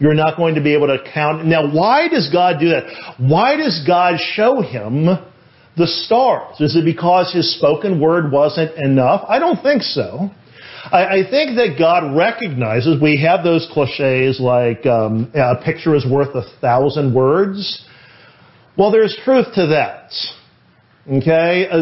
You're 0.00 0.14
not 0.14 0.36
going 0.36 0.54
to 0.56 0.60
be 0.60 0.74
able 0.74 0.88
to 0.88 0.98
count. 1.12 1.46
Now, 1.46 1.72
why 1.72 2.08
does 2.08 2.30
God 2.32 2.60
do 2.60 2.68
that? 2.70 3.16
Why 3.18 3.56
does 3.56 3.84
God 3.86 4.18
show 4.18 4.60
him 4.60 5.06
the 5.78 5.86
stars? 5.86 6.60
Is 6.60 6.76
it 6.76 6.84
because 6.84 7.32
his 7.32 7.54
spoken 7.56 8.00
word 8.00 8.30
wasn't 8.32 8.76
enough? 8.76 9.24
I 9.28 9.38
don't 9.38 9.62
think 9.62 9.82
so. 9.82 10.30
I, 10.84 11.18
I 11.18 11.30
think 11.30 11.56
that 11.56 11.76
God 11.78 12.16
recognizes 12.16 13.00
we 13.00 13.22
have 13.22 13.44
those 13.44 13.68
cliches 13.72 14.40
like 14.40 14.86
um, 14.86 15.30
a 15.34 15.56
picture 15.62 15.94
is 15.94 16.06
worth 16.06 16.34
a 16.34 16.42
thousand 16.60 17.14
words. 17.14 17.84
Well, 18.76 18.90
there's 18.90 19.16
truth 19.24 19.46
to 19.54 19.66
that. 19.68 20.12
Okay? 21.10 21.66
A, 21.70 21.78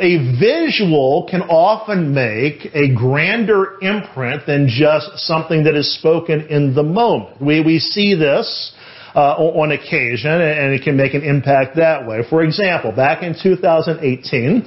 a, 0.00 0.40
visual 0.40 1.28
can 1.30 1.42
often 1.42 2.14
make 2.14 2.74
a 2.74 2.94
grander 2.94 3.78
imprint 3.82 4.46
than 4.46 4.66
just 4.66 5.18
something 5.18 5.64
that 5.64 5.74
is 5.74 5.94
spoken 5.98 6.46
in 6.48 6.74
the 6.74 6.82
moment. 6.82 7.40
We, 7.40 7.60
we 7.60 7.78
see 7.78 8.14
this 8.14 8.72
uh, 9.14 9.34
on 9.36 9.72
occasion, 9.72 10.30
and 10.30 10.72
it 10.72 10.82
can 10.82 10.96
make 10.96 11.14
an 11.14 11.22
impact 11.22 11.76
that 11.76 12.06
way. 12.06 12.22
For 12.28 12.42
example, 12.42 12.92
back 12.92 13.22
in 13.22 13.34
2018, 13.40 14.64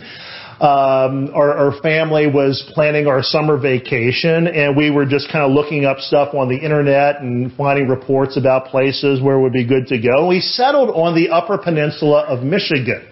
um, 0.56 1.32
our, 1.36 1.52
our, 1.52 1.82
family 1.82 2.28
was 2.28 2.64
planning 2.74 3.08
our 3.08 3.22
summer 3.22 3.58
vacation, 3.58 4.48
and 4.48 4.78
we 4.78 4.90
were 4.90 5.06
just 5.06 5.30
kind 5.30 5.44
of 5.44 5.52
looking 5.52 5.84
up 5.84 6.00
stuff 6.00 6.34
on 6.34 6.48
the 6.48 6.56
internet 6.56 7.20
and 7.20 7.52
finding 7.58 7.90
reports 7.90 8.38
about 8.38 8.68
places 8.68 9.22
where 9.22 9.36
it 9.36 9.42
would 9.42 9.52
be 9.52 9.68
good 9.68 9.88
to 9.88 10.00
go. 10.00 10.28
We 10.28 10.40
settled 10.40 10.92
on 10.92 11.14
the 11.14 11.30
Upper 11.30 11.58
Peninsula 11.58 12.22
of 12.30 12.44
Michigan. 12.44 13.06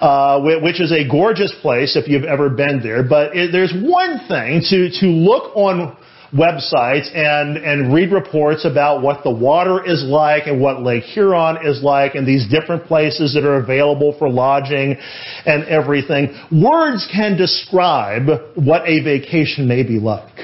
Uh, 0.00 0.40
which 0.62 0.80
is 0.80 0.92
a 0.92 1.08
gorgeous 1.08 1.54
place 1.62 1.96
if 1.96 2.08
you've 2.08 2.24
ever 2.24 2.50
been 2.50 2.82
there. 2.82 3.02
But 3.02 3.34
it, 3.34 3.50
there's 3.52 3.72
one 3.72 4.20
thing 4.28 4.60
to 4.68 4.90
to 5.00 5.06
look 5.06 5.56
on 5.56 5.96
websites 6.32 7.14
and, 7.14 7.56
and 7.56 7.94
read 7.94 8.12
reports 8.12 8.64
about 8.64 9.02
what 9.02 9.22
the 9.22 9.30
water 9.30 9.84
is 9.84 10.02
like 10.04 10.46
and 10.46 10.60
what 10.60 10.82
Lake 10.82 11.04
Huron 11.04 11.58
is 11.64 11.82
like 11.82 12.14
and 12.14 12.26
these 12.26 12.48
different 12.48 12.84
places 12.86 13.34
that 13.34 13.44
are 13.44 13.56
available 13.56 14.16
for 14.18 14.28
lodging 14.28 14.96
and 15.44 15.64
everything. 15.64 16.34
Words 16.50 17.08
can 17.12 17.36
describe 17.36 18.26
what 18.54 18.82
a 18.88 19.02
vacation 19.02 19.68
may 19.68 19.82
be 19.82 19.98
like. 19.98 20.34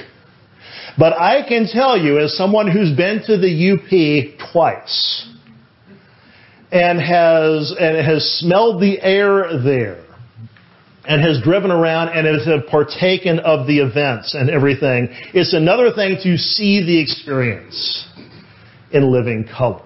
But 0.99 1.15
I 1.15 1.47
can 1.49 1.67
tell 1.67 1.97
you 1.97 2.19
as 2.19 2.37
someone 2.37 2.71
who's 2.71 2.95
been 2.97 3.23
to 3.27 3.39
the 3.39 3.73
UP 3.73 4.53
twice 4.53 5.29
and 6.71 7.01
has, 7.01 7.75
and 7.79 8.07
has 8.07 8.25
smelled 8.39 8.81
the 8.81 9.01
air 9.01 9.59
there 9.63 10.02
and 11.05 11.21
has 11.23 11.41
driven 11.43 11.71
around 11.71 12.09
and 12.09 12.27
has 12.27 12.47
partaken 12.71 13.41
of 13.41 13.67
the 13.67 13.81
events 13.81 14.35
and 14.35 14.49
everything. 14.49 15.09
It's 15.35 15.53
another 15.53 15.93
thing 15.93 16.19
to 16.23 16.37
see 16.37 16.85
the 16.85 17.01
experience 17.01 18.09
in 18.93 19.11
living 19.11 19.47
color. 19.47 19.83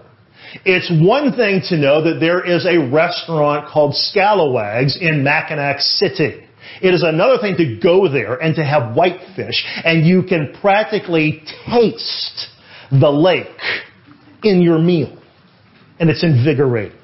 It's 0.65 0.91
one 0.91 1.33
thing 1.37 1.63
to 1.69 1.77
know 1.77 2.03
that 2.03 2.21
there 2.21 2.45
is 2.45 2.67
a 2.67 2.79
restaurant 2.91 3.69
called 3.69 3.95
Scalawags 3.95 4.97
in 5.01 5.25
Mackinaw 5.25 5.81
City. 5.81 6.45
It 6.83 6.95
is 6.95 7.03
another 7.03 7.39
thing 7.39 7.57
to 7.57 7.79
go 7.83 8.11
there 8.11 8.37
and 8.37 8.55
to 8.57 8.65
have 8.65 8.95
whitefish 8.95 9.65
and 9.85 10.07
you 10.07 10.23
can 10.23 10.55
practically 10.61 11.43
taste 11.67 12.49
the 12.91 13.11
lake 13.11 13.47
in 14.43 14.63
your 14.63 14.79
meal. 14.79 15.17
And 15.99 16.11
it's 16.11 16.25
invigorating. 16.25 16.96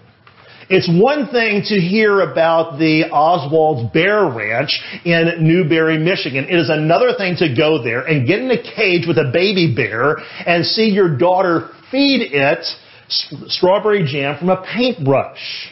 It's 0.75 0.89
one 0.89 1.29
thing 1.29 1.65
to 1.67 1.79
hear 1.79 2.23
about 2.23 2.79
the 2.79 3.05
Oswald's 3.13 3.93
Bear 3.93 4.25
Ranch 4.25 4.81
in 5.05 5.47
Newberry, 5.47 5.99
Michigan. 5.99 6.47
It 6.49 6.59
is 6.59 6.71
another 6.71 7.13
thing 7.19 7.37
to 7.41 7.55
go 7.55 7.85
there 7.85 8.01
and 8.01 8.27
get 8.27 8.39
in 8.39 8.51
a 8.51 8.57
cage 8.57 9.07
with 9.07 9.19
a 9.19 9.31
baby 9.31 9.75
bear 9.77 10.17
and 10.47 10.65
see 10.65 10.89
your 10.89 11.19
daughter 11.19 11.69
feed 11.91 12.23
it 12.33 12.65
strawberry 13.09 14.07
jam 14.07 14.39
from 14.39 14.49
a 14.49 14.63
paintbrush. 14.63 15.69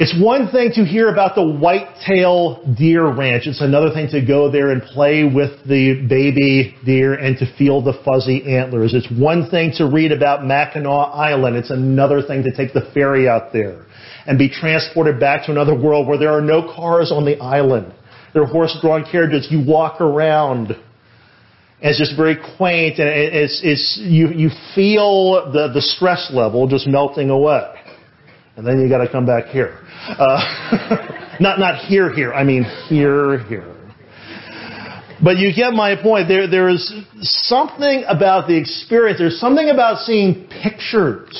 It's 0.00 0.14
one 0.16 0.48
thing 0.52 0.70
to 0.74 0.84
hear 0.84 1.08
about 1.08 1.34
the 1.34 1.42
whitetail 1.42 2.62
deer 2.78 3.04
ranch. 3.04 3.48
It's 3.48 3.60
another 3.60 3.90
thing 3.92 4.08
to 4.12 4.24
go 4.24 4.48
there 4.48 4.70
and 4.70 4.80
play 4.80 5.24
with 5.24 5.66
the 5.66 6.06
baby 6.08 6.76
deer 6.86 7.14
and 7.14 7.36
to 7.38 7.52
feel 7.56 7.82
the 7.82 7.94
fuzzy 8.04 8.54
antlers. 8.56 8.94
It's 8.94 9.10
one 9.10 9.50
thing 9.50 9.72
to 9.78 9.90
read 9.90 10.12
about 10.12 10.44
Mackinac 10.44 11.10
Island. 11.12 11.56
It's 11.56 11.70
another 11.70 12.22
thing 12.22 12.44
to 12.44 12.54
take 12.54 12.72
the 12.72 12.88
ferry 12.94 13.28
out 13.28 13.52
there 13.52 13.86
and 14.24 14.38
be 14.38 14.48
transported 14.48 15.18
back 15.18 15.46
to 15.46 15.50
another 15.50 15.74
world 15.74 16.06
where 16.06 16.16
there 16.16 16.30
are 16.30 16.42
no 16.42 16.72
cars 16.72 17.10
on 17.10 17.24
the 17.24 17.36
island. 17.40 17.92
There 18.34 18.42
are 18.44 18.46
horse-drawn 18.46 19.04
carriages. 19.10 19.48
You 19.50 19.66
walk 19.66 20.00
around. 20.00 20.70
And 20.70 20.78
it's 21.80 21.98
just 21.98 22.16
very 22.16 22.36
quaint 22.56 23.00
and 23.00 23.08
it's, 23.08 23.60
it's, 23.64 23.98
you, 24.00 24.28
you 24.28 24.50
feel 24.76 25.50
the, 25.52 25.72
the 25.74 25.82
stress 25.82 26.30
level 26.32 26.68
just 26.68 26.86
melting 26.86 27.30
away. 27.30 27.74
And 28.58 28.66
then 28.66 28.80
you 28.80 28.88
gotta 28.88 29.08
come 29.08 29.24
back 29.24 29.46
here. 29.46 29.78
Uh, 30.08 31.36
not, 31.40 31.60
not 31.60 31.84
here, 31.84 32.12
here. 32.12 32.34
I 32.34 32.42
mean 32.42 32.64
here, 32.88 33.38
here. 33.44 33.72
But 35.22 35.36
you 35.36 35.52
get 35.54 35.72
my 35.74 35.94
point. 35.94 36.26
There, 36.26 36.48
there 36.48 36.68
is 36.68 36.92
something 37.20 38.04
about 38.08 38.48
the 38.48 38.56
experience. 38.56 39.20
There's 39.20 39.38
something 39.38 39.68
about 39.68 39.98
seeing 39.98 40.48
pictures 40.60 41.30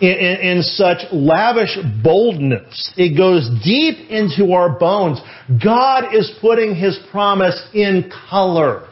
in, 0.00 0.10
in, 0.10 0.58
in, 0.58 0.62
such 0.62 0.98
lavish 1.10 1.76
boldness. 2.04 2.92
It 2.96 3.16
goes 3.16 3.50
deep 3.64 4.08
into 4.08 4.52
our 4.52 4.78
bones. 4.78 5.20
God 5.60 6.14
is 6.14 6.32
putting 6.40 6.76
His 6.76 7.00
promise 7.10 7.68
in 7.74 8.12
color 8.30 8.88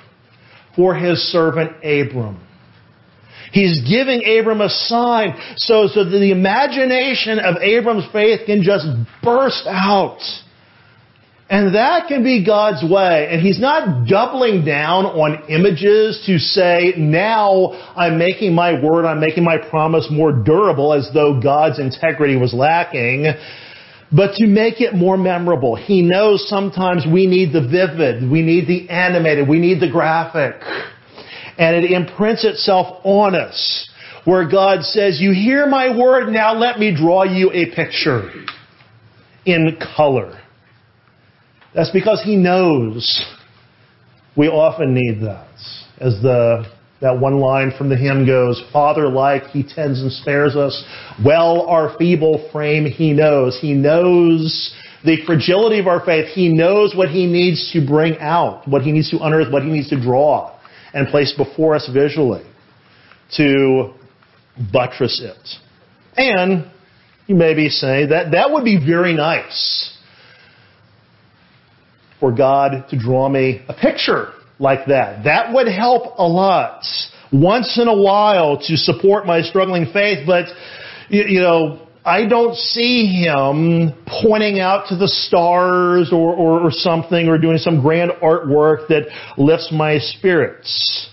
for 0.74 0.96
His 0.96 1.18
servant 1.30 1.76
Abram. 1.84 2.43
He's 3.54 3.88
giving 3.88 4.20
Abram 4.26 4.60
a 4.60 4.68
sign 4.68 5.38
so, 5.54 5.86
so 5.86 6.02
that 6.02 6.10
the 6.10 6.32
imagination 6.32 7.38
of 7.38 7.62
Abram's 7.62 8.04
faith 8.12 8.40
can 8.46 8.64
just 8.64 8.84
burst 9.22 9.62
out. 9.68 10.18
And 11.48 11.76
that 11.76 12.08
can 12.08 12.24
be 12.24 12.44
God's 12.44 12.82
way. 12.82 13.28
And 13.30 13.40
He's 13.40 13.60
not 13.60 14.08
doubling 14.08 14.64
down 14.64 15.06
on 15.06 15.48
images 15.48 16.20
to 16.26 16.36
say, 16.38 16.94
now 16.96 17.70
I'm 17.94 18.18
making 18.18 18.56
my 18.56 18.72
word, 18.82 19.04
I'm 19.04 19.20
making 19.20 19.44
my 19.44 19.58
promise 19.70 20.08
more 20.10 20.32
durable 20.32 20.92
as 20.92 21.08
though 21.14 21.40
God's 21.40 21.78
integrity 21.78 22.34
was 22.34 22.52
lacking 22.52 23.32
but 24.12 24.34
to 24.34 24.46
make 24.46 24.80
it 24.80 24.94
more 24.94 25.16
memorable. 25.16 25.74
He 25.74 26.00
knows 26.00 26.48
sometimes 26.48 27.04
we 27.10 27.26
need 27.26 27.52
the 27.52 27.62
vivid, 27.66 28.30
we 28.30 28.42
need 28.42 28.68
the 28.68 28.88
animated, 28.88 29.48
we 29.48 29.58
need 29.58 29.80
the 29.80 29.90
graphic 29.90 30.54
and 31.58 31.84
it 31.84 31.90
imprints 31.90 32.44
itself 32.44 33.00
on 33.04 33.34
us. 33.34 33.88
Where 34.24 34.48
God 34.48 34.82
says, 34.84 35.20
you 35.20 35.32
hear 35.32 35.66
my 35.66 35.96
word, 35.96 36.32
now 36.32 36.54
let 36.54 36.78
me 36.78 36.96
draw 36.96 37.24
you 37.24 37.50
a 37.52 37.74
picture 37.74 38.30
in 39.44 39.76
color. 39.96 40.40
That's 41.74 41.90
because 41.90 42.22
He 42.22 42.36
knows 42.36 43.22
we 44.36 44.48
often 44.48 44.94
need 44.94 45.20
that. 45.22 45.48
As 46.00 46.20
the, 46.22 46.64
that 47.02 47.20
one 47.20 47.38
line 47.38 47.72
from 47.76 47.90
the 47.90 47.96
hymn 47.96 48.26
goes, 48.26 48.64
Father 48.72 49.08
like, 49.08 49.44
He 49.48 49.62
tends 49.62 50.00
and 50.00 50.10
spares 50.10 50.56
us. 50.56 50.82
Well, 51.22 51.62
our 51.62 51.94
feeble 51.98 52.48
frame 52.50 52.86
He 52.86 53.12
knows. 53.12 53.58
He 53.60 53.74
knows 53.74 54.74
the 55.04 55.18
fragility 55.26 55.80
of 55.80 55.86
our 55.86 56.02
faith. 56.02 56.28
He 56.28 56.48
knows 56.48 56.94
what 56.94 57.10
He 57.10 57.26
needs 57.26 57.72
to 57.74 57.86
bring 57.86 58.16
out, 58.20 58.66
what 58.66 58.82
He 58.82 58.90
needs 58.90 59.10
to 59.10 59.18
unearth, 59.18 59.52
what 59.52 59.62
He 59.62 59.68
needs 59.68 59.90
to 59.90 60.00
draw 60.00 60.53
and 60.94 61.08
placed 61.08 61.36
before 61.36 61.74
us 61.74 61.88
visually 61.92 62.44
to 63.36 63.92
buttress 64.72 65.20
it. 65.22 65.48
And 66.16 66.70
you 67.26 67.34
may 67.34 67.54
be 67.54 67.68
saying 67.68 68.10
that 68.10 68.32
that 68.32 68.50
would 68.52 68.64
be 68.64 68.78
very 68.84 69.12
nice 69.14 69.96
for 72.20 72.32
God 72.32 72.88
to 72.90 72.98
draw 72.98 73.28
me 73.28 73.64
a 73.68 73.74
picture 73.74 74.32
like 74.58 74.86
that. 74.86 75.24
That 75.24 75.52
would 75.52 75.66
help 75.66 76.18
a 76.18 76.26
lot 76.26 76.84
once 77.32 77.78
in 77.80 77.88
a 77.88 77.96
while 78.00 78.58
to 78.58 78.76
support 78.76 79.26
my 79.26 79.42
struggling 79.42 79.86
faith, 79.92 80.26
but 80.26 80.46
you 81.08 81.40
know, 81.40 81.83
I 82.04 82.26
don't 82.26 82.54
see 82.54 83.06
him 83.06 83.94
pointing 84.06 84.60
out 84.60 84.88
to 84.88 84.96
the 84.96 85.08
stars 85.08 86.12
or, 86.12 86.34
or, 86.34 86.60
or, 86.60 86.70
something 86.70 87.28
or 87.28 87.38
doing 87.38 87.56
some 87.56 87.80
grand 87.80 88.10
artwork 88.22 88.88
that 88.88 89.04
lifts 89.38 89.72
my 89.72 89.98
spirits. 89.98 91.08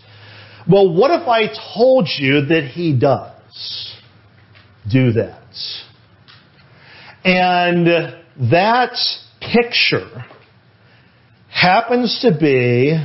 Well, 0.70 0.94
what 0.94 1.12
if 1.12 1.28
I 1.30 1.48
told 1.74 2.10
you 2.18 2.42
that 2.48 2.72
he 2.74 2.98
does 2.98 3.96
do 4.92 5.14
that? 5.14 5.42
And 7.24 7.88
that 8.52 8.98
picture 9.40 10.26
happens 11.50 12.20
to 12.22 12.38
be 12.38 12.98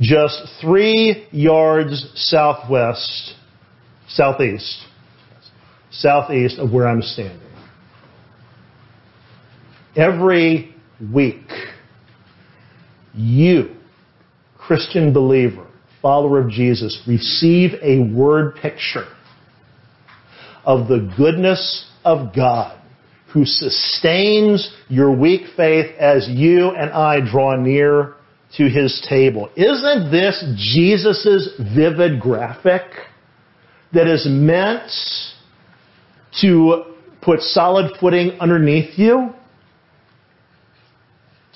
just 0.00 0.42
three 0.60 1.28
yards 1.30 2.12
southwest, 2.14 3.34
southeast 4.08 4.86
southeast 5.92 6.58
of 6.58 6.72
where 6.72 6.88
I'm 6.88 7.02
standing. 7.02 7.40
Every 9.94 10.74
week, 11.12 11.46
you, 13.14 13.76
Christian 14.56 15.12
believer, 15.12 15.66
follower 16.00 16.40
of 16.40 16.50
Jesus, 16.50 17.00
receive 17.06 17.72
a 17.82 18.00
word 18.00 18.56
picture 18.56 19.06
of 20.64 20.88
the 20.88 21.12
goodness 21.16 21.90
of 22.04 22.34
God 22.34 22.78
who 23.32 23.44
sustains 23.44 24.74
your 24.88 25.14
weak 25.14 25.42
faith 25.56 25.94
as 25.98 26.28
you 26.28 26.70
and 26.70 26.90
I 26.90 27.20
draw 27.20 27.56
near 27.56 28.14
to 28.56 28.68
his 28.68 29.04
table. 29.08 29.48
Isn't 29.56 30.10
this 30.10 30.44
Jesus' 30.56 31.50
vivid 31.74 32.20
graphic 32.20 32.82
that 33.92 34.06
is 34.06 34.26
meant 34.28 34.90
to 36.40 36.84
put 37.20 37.40
solid 37.40 37.92
footing 38.00 38.32
underneath 38.40 38.98
you? 38.98 39.30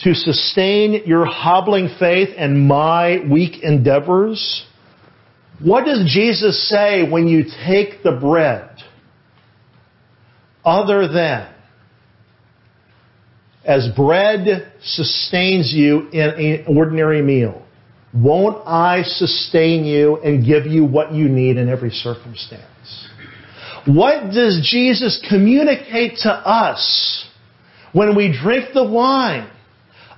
To 0.01 0.15
sustain 0.15 1.03
your 1.07 1.25
hobbling 1.25 1.89
faith 1.99 2.31
and 2.37 2.69
my 2.69 3.25
weak 3.31 3.63
endeavors? 3.63 4.67
What 5.63 5.87
does 5.87 6.11
Jesus 6.13 6.69
say 6.69 7.09
when 7.09 7.27
you 7.29 7.45
take 7.67 8.03
the 8.03 8.13
bread? 8.13 8.71
Other 10.65 11.09
than 11.09 11.55
as 13.65 13.89
bread 13.97 14.73
sustains 14.83 15.73
you 15.73 16.09
in 16.11 16.65
an 16.67 16.77
ordinary 16.77 17.23
meal, 17.23 17.63
won't 18.15 18.67
I 18.67 19.03
sustain 19.03 19.85
you 19.85 20.19
and 20.19 20.45
give 20.45 20.67
you 20.67 20.85
what 20.85 21.13
you 21.13 21.29
need 21.29 21.57
in 21.57 21.69
every 21.69 21.91
circumstance? 21.91 23.09
What 23.87 24.33
does 24.33 24.67
Jesus 24.69 25.25
communicate 25.29 26.19
to 26.23 26.31
us 26.31 27.25
when 27.93 28.17
we 28.17 28.37
drink 28.37 28.71
the 28.75 28.85
wine? 28.85 29.49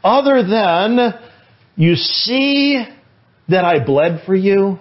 Other 0.02 0.42
than, 0.42 1.14
you 1.76 1.94
see 1.94 2.82
that 3.48 3.64
I 3.64 3.84
bled 3.84 4.22
for 4.24 4.34
you? 4.34 4.78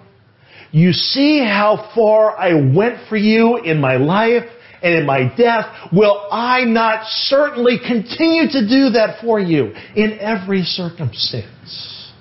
You 0.70 0.92
see 0.92 1.38
how 1.40 1.90
far 1.94 2.36
I 2.38 2.54
went 2.54 3.08
for 3.08 3.16
you 3.16 3.58
in 3.58 3.80
my 3.80 3.96
life? 3.96 4.44
and 4.80 4.94
in 4.94 5.06
my 5.06 5.34
death, 5.36 5.66
will 5.92 6.28
I 6.30 6.62
not 6.62 7.04
certainly 7.04 7.78
continue 7.78 8.46
to 8.48 8.60
do 8.60 8.90
that 8.90 9.20
for 9.20 9.40
you 9.40 9.72
in 9.96 10.18
every 10.20 10.62
circumstance? 10.62 12.12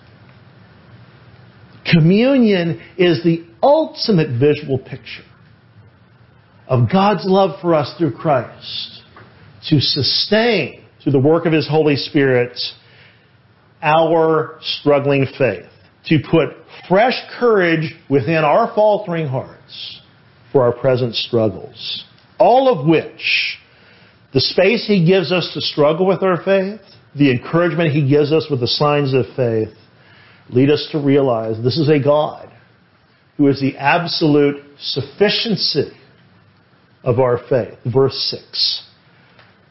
Communion 1.85 2.81
is 2.97 3.23
the 3.23 3.45
ultimate 3.61 4.39
visual 4.39 4.79
picture 4.79 5.23
of 6.67 6.91
God's 6.91 7.25
love 7.25 7.59
for 7.61 7.73
us 7.73 7.93
through 7.97 8.13
Christ 8.13 9.01
to 9.69 9.79
sustain 9.79 10.83
through 11.01 11.13
the 11.13 11.19
work 11.19 11.45
of 11.45 11.53
His 11.53 11.67
Holy 11.67 11.95
Spirit 11.95 12.57
our 13.81 14.59
struggling 14.61 15.27
faith, 15.37 15.69
to 16.05 16.19
put 16.29 16.49
fresh 16.89 17.15
courage 17.39 17.95
within 18.09 18.43
our 18.43 18.73
faltering 18.73 19.27
hearts 19.27 20.01
for 20.51 20.63
our 20.63 20.73
present 20.73 21.15
struggles. 21.15 22.05
All 22.39 22.67
of 22.67 22.87
which, 22.87 23.59
the 24.33 24.41
space 24.41 24.87
He 24.87 25.05
gives 25.05 25.31
us 25.31 25.51
to 25.53 25.61
struggle 25.61 26.05
with 26.05 26.23
our 26.23 26.43
faith, 26.43 26.81
the 27.15 27.31
encouragement 27.31 27.91
He 27.91 28.09
gives 28.09 28.31
us 28.31 28.47
with 28.49 28.59
the 28.59 28.67
signs 28.67 29.13
of 29.13 29.25
faith, 29.35 29.73
lead 30.49 30.69
us 30.69 30.87
to 30.91 30.99
realize 30.99 31.61
this 31.63 31.77
is 31.77 31.89
a 31.89 31.99
God 31.99 32.51
who 33.37 33.47
is 33.47 33.59
the 33.61 33.77
absolute 33.77 34.63
sufficiency 34.79 35.91
of 37.03 37.19
our 37.19 37.39
faith. 37.49 37.77
Verse 37.91 38.15
6. 38.51 38.83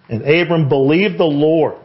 And 0.09 0.23
Abram 0.23 0.69
believed 0.69 1.19
the 1.19 1.25
Lord, 1.25 1.83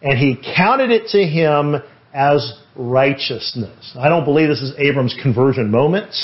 and 0.00 0.18
he 0.18 0.40
counted 0.56 0.90
it 0.90 1.08
to 1.08 1.18
him 1.18 1.76
as 2.14 2.58
righteousness. 2.74 3.94
I 3.98 4.08
don't 4.08 4.24
believe 4.24 4.48
this 4.48 4.62
is 4.62 4.74
Abram's 4.78 5.14
conversion 5.22 5.70
moment. 5.70 6.14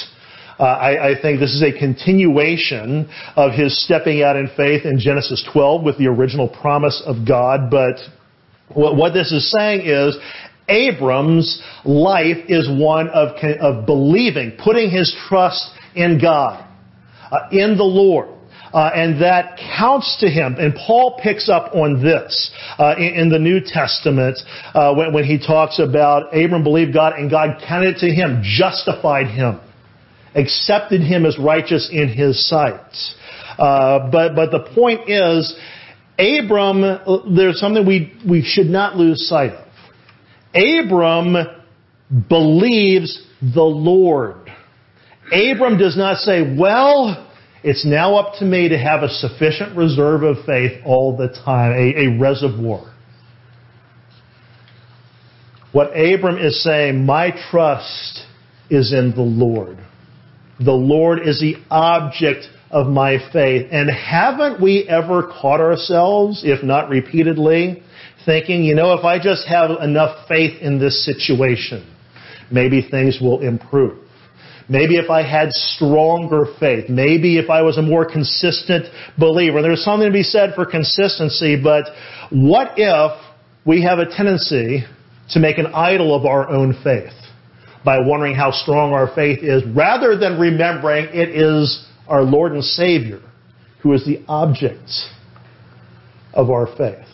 Uh, 0.58 0.64
I, 0.64 1.10
I, 1.10 1.22
think 1.22 1.38
this 1.38 1.54
is 1.54 1.62
a 1.62 1.78
continuation 1.78 3.08
of 3.36 3.52
his 3.52 3.80
stepping 3.84 4.24
out 4.24 4.34
in 4.34 4.48
faith 4.56 4.84
in 4.84 4.98
Genesis 4.98 5.46
12 5.52 5.84
with 5.84 5.98
the 5.98 6.08
original 6.08 6.48
promise 6.48 7.00
of 7.06 7.28
God. 7.28 7.70
But 7.70 7.98
what, 8.74 8.96
what 8.96 9.12
this 9.12 9.30
is 9.30 9.52
saying 9.52 9.82
is 9.86 10.16
Abram's 10.68 11.62
life 11.84 12.38
is 12.48 12.68
one 12.68 13.08
of, 13.10 13.36
of 13.60 13.86
believing, 13.86 14.58
putting 14.58 14.90
his 14.90 15.14
trust 15.28 15.70
in 15.94 16.20
God, 16.20 16.67
uh, 17.30 17.48
in 17.50 17.76
the 17.76 17.84
Lord. 17.84 18.28
Uh, 18.72 18.90
and 18.94 19.22
that 19.22 19.58
counts 19.78 20.18
to 20.20 20.28
him. 20.28 20.56
And 20.58 20.74
Paul 20.74 21.18
picks 21.22 21.48
up 21.48 21.74
on 21.74 22.02
this 22.02 22.50
uh, 22.78 22.96
in, 22.98 23.14
in, 23.14 23.28
the 23.30 23.38
New 23.38 23.60
Testament 23.64 24.38
uh, 24.74 24.94
when, 24.94 25.14
when, 25.14 25.24
he 25.24 25.38
talks 25.38 25.78
about 25.78 26.36
Abram 26.36 26.64
believed 26.64 26.92
God 26.92 27.14
and 27.14 27.30
God 27.30 27.62
counted 27.66 27.96
to 27.98 28.10
him, 28.10 28.42
justified 28.44 29.28
him 29.28 29.58
accepted 30.34 31.00
him 31.00 31.26
as 31.26 31.38
righteous 31.38 31.88
in 31.92 32.08
his 32.08 32.48
sight. 32.48 32.80
Uh, 33.58 34.10
but 34.10 34.34
but 34.34 34.50
the 34.50 34.70
point 34.74 35.08
is, 35.08 35.58
Abram. 36.18 37.34
There's 37.34 37.58
something 37.58 37.86
we 37.86 38.14
we 38.28 38.42
should 38.42 38.66
not 38.66 38.96
lose 38.96 39.26
sight 39.28 39.52
of. 39.52 39.66
Abram 40.54 41.36
believes 42.28 43.22
the 43.40 43.62
Lord. 43.62 44.47
Abram 45.32 45.78
does 45.78 45.96
not 45.96 46.18
say, 46.18 46.56
"Well." 46.56 47.24
It's 47.64 47.84
now 47.84 48.14
up 48.14 48.38
to 48.38 48.44
me 48.44 48.68
to 48.68 48.78
have 48.78 49.02
a 49.02 49.08
sufficient 49.08 49.76
reserve 49.76 50.22
of 50.22 50.44
faith 50.46 50.80
all 50.86 51.16
the 51.16 51.28
time, 51.44 51.72
a, 51.72 52.06
a 52.06 52.18
reservoir. 52.18 52.94
What 55.72 55.88
Abram 55.88 56.38
is 56.38 56.62
saying, 56.62 57.04
my 57.04 57.32
trust 57.50 58.24
is 58.70 58.92
in 58.92 59.10
the 59.10 59.22
Lord. 59.22 59.78
The 60.60 60.72
Lord 60.72 61.26
is 61.26 61.40
the 61.40 61.56
object 61.70 62.46
of 62.70 62.86
my 62.86 63.18
faith. 63.32 63.68
And 63.70 63.90
haven't 63.90 64.62
we 64.62 64.88
ever 64.88 65.24
caught 65.24 65.60
ourselves, 65.60 66.42
if 66.44 66.62
not 66.64 66.88
repeatedly, 66.88 67.82
thinking, 68.24 68.64
you 68.64 68.74
know, 68.74 68.94
if 68.94 69.04
I 69.04 69.18
just 69.18 69.46
have 69.48 69.70
enough 69.82 70.28
faith 70.28 70.60
in 70.60 70.78
this 70.78 71.04
situation, 71.04 71.92
maybe 72.50 72.86
things 72.88 73.18
will 73.20 73.40
improve. 73.40 73.98
Maybe 74.68 74.96
if 74.96 75.08
I 75.08 75.22
had 75.22 75.52
stronger 75.52 76.46
faith, 76.60 76.88
maybe 76.88 77.38
if 77.38 77.48
I 77.48 77.62
was 77.62 77.78
a 77.78 77.82
more 77.82 78.04
consistent 78.04 78.86
believer. 79.18 79.62
There's 79.62 79.82
something 79.82 80.06
to 80.06 80.12
be 80.12 80.22
said 80.22 80.54
for 80.54 80.66
consistency, 80.66 81.60
but 81.60 81.84
what 82.30 82.72
if 82.76 83.12
we 83.64 83.82
have 83.82 83.98
a 83.98 84.06
tendency 84.06 84.84
to 85.30 85.40
make 85.40 85.58
an 85.58 85.66
idol 85.68 86.14
of 86.14 86.26
our 86.26 86.48
own 86.48 86.78
faith? 86.84 87.12
by 87.84 87.98
wondering 87.98 88.34
how 88.34 88.50
strong 88.50 88.92
our 88.92 89.14
faith 89.14 89.38
is, 89.42 89.62
rather 89.74 90.16
than 90.16 90.38
remembering 90.38 91.06
it 91.06 91.30
is 91.30 91.86
our 92.06 92.22
Lord 92.22 92.52
and 92.52 92.64
Savior 92.64 93.20
who 93.82 93.92
is 93.92 94.04
the 94.04 94.22
object 94.28 94.90
of 96.34 96.50
our 96.50 96.66
faith. 96.76 97.06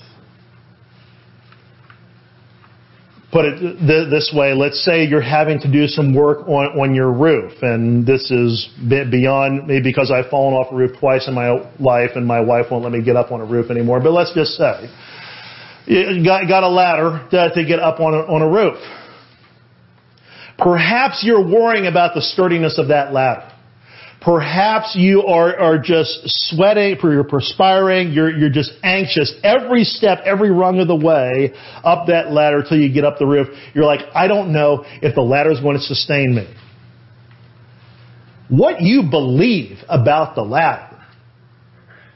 Put 3.35 3.47
it 3.47 4.11
this 4.11 4.33
way, 4.33 4.55
let's 4.55 4.85
say 4.85 5.05
you're 5.05 5.21
having 5.21 5.59
to 5.59 5.73
do 5.73 5.89
some 5.89 6.15
work 6.15 6.47
on, 6.47 6.79
on 6.79 6.95
your 6.95 7.11
roof, 7.11 7.53
and 7.63 8.07
this 8.07 8.31
is 8.31 8.69
beyond 8.89 9.67
me 9.67 9.81
because 9.83 10.13
I've 10.13 10.31
fallen 10.31 10.55
off 10.55 10.71
a 10.71 10.77
roof 10.77 10.97
twice 11.01 11.27
in 11.27 11.35
my 11.35 11.51
life 11.81 12.11
and 12.15 12.25
my 12.25 12.39
wife 12.39 12.67
won't 12.71 12.85
let 12.85 12.93
me 12.93 13.03
get 13.03 13.17
up 13.17 13.33
on 13.33 13.41
a 13.41 13.45
roof 13.45 13.73
anymore, 13.73 13.99
but 13.99 14.13
let's 14.13 14.33
just 14.35 14.53
say, 14.53 14.89
you 15.87 16.25
got, 16.25 16.47
got 16.47 16.63
a 16.63 16.69
ladder 16.69 17.27
to, 17.33 17.55
to 17.57 17.65
get 17.65 17.81
up 17.81 17.99
on 17.99 18.15
a, 18.15 18.19
on 18.19 18.41
a 18.41 18.49
roof. 18.49 18.79
Perhaps 20.57 21.25
you're 21.25 21.45
worrying 21.45 21.89
about 21.89 22.15
the 22.15 22.23
sturdiness 22.23 22.79
of 22.79 22.87
that 22.87 23.13
ladder. 23.13 23.51
Perhaps 24.25 24.97
you 24.97 25.23
are, 25.25 25.55
are 25.59 25.79
just 25.79 26.21
sweating, 26.25 26.97
you're 27.03 27.25
perspiring, 27.25 28.13
you're, 28.13 28.35
you're 28.35 28.49
just 28.49 28.73
anxious 28.83 29.35
every 29.43 29.85
step, 29.85 30.21
every 30.25 30.51
rung 30.51 30.81
of 30.81 30.89
the 30.89 30.97
way 30.97 31.53
up 31.85 32.07
that 32.07 32.33
ladder 32.33 32.65
till 32.67 32.79
you 32.79 32.91
get 32.91 33.05
up 33.05 33.19
the 33.19 33.27
roof. 33.27 33.49
You're 33.75 33.85
like, 33.85 34.01
I 34.15 34.27
don't 34.27 34.53
know 34.53 34.85
if 35.03 35.15
the 35.15 35.21
ladder 35.21 35.51
is 35.51 35.61
going 35.61 35.77
to 35.77 35.83
sustain 35.83 36.35
me. 36.35 36.49
What 38.49 38.81
you 38.81 39.03
believe 39.11 39.79
about 39.91 40.35
the 40.37 40.43
ladder 40.43 41.05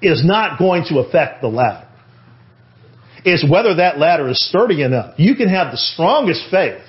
is 0.00 0.24
not 0.24 0.58
going 0.58 0.84
to 0.88 1.00
affect 1.00 1.42
the 1.42 1.48
ladder. 1.48 1.88
It's 3.24 3.44
whether 3.50 3.74
that 3.76 3.98
ladder 3.98 4.28
is 4.28 4.48
sturdy 4.48 4.82
enough. 4.82 5.18
You 5.18 5.34
can 5.34 5.50
have 5.50 5.72
the 5.72 5.76
strongest 5.76 6.44
faith 6.50 6.80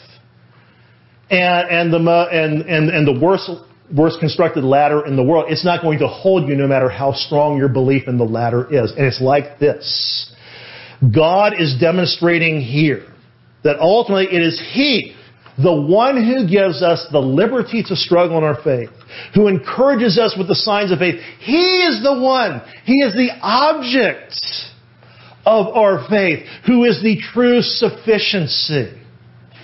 and, 1.30 1.70
and 1.70 1.94
the 1.94 2.28
and, 2.32 2.62
and, 2.62 2.90
and 2.90 3.08
the 3.08 3.20
worst 3.20 3.50
worst 3.96 4.20
constructed 4.20 4.64
ladder 4.64 5.06
in 5.06 5.16
the 5.16 5.24
world, 5.24 5.46
it's 5.50 5.66
not 5.66 5.82
going 5.82 6.00
to 6.00 6.08
hold 6.08 6.48
you 6.48 6.56
no 6.56 6.68
matter 6.68 6.90
how 6.90 7.14
strong 7.14 7.58
your 7.58 7.70
belief 7.70 8.08
in 8.08 8.18
the 8.18 8.26
ladder 8.26 8.68
is. 8.72 8.92
And 8.92 9.06
it's 9.06 9.22
like 9.22 9.60
this. 9.60 10.32
God 11.16 11.54
is 11.60 11.78
demonstrating 11.80 12.62
here 12.62 13.06
that 13.64 13.80
ultimately 13.80 14.36
it 14.36 14.42
is 14.42 14.62
He 14.74 15.16
the 15.62 15.74
one 15.74 16.24
who 16.24 16.48
gives 16.48 16.82
us 16.82 17.06
the 17.12 17.20
liberty 17.20 17.84
to 17.84 17.96
struggle 17.96 18.38
in 18.38 18.44
our 18.46 18.62
faith, 18.64 18.90
who 19.36 19.48
encourages 19.48 20.18
us 20.18 20.36
with 20.38 20.48
the 20.48 20.56
signs 20.56 20.92
of 20.92 21.00
faith, 21.00 21.20
He 21.40 21.84
is 21.84 22.02
the 22.02 22.18
one, 22.18 22.62
He 22.86 23.02
is 23.02 23.14
the 23.14 23.32
object 23.42 24.36
of 25.46 25.68
our 25.68 26.08
faith, 26.10 26.46
who 26.66 26.86
is 26.86 27.02
the 27.02 27.20
true 27.34 27.62
sufficiency 27.62 28.98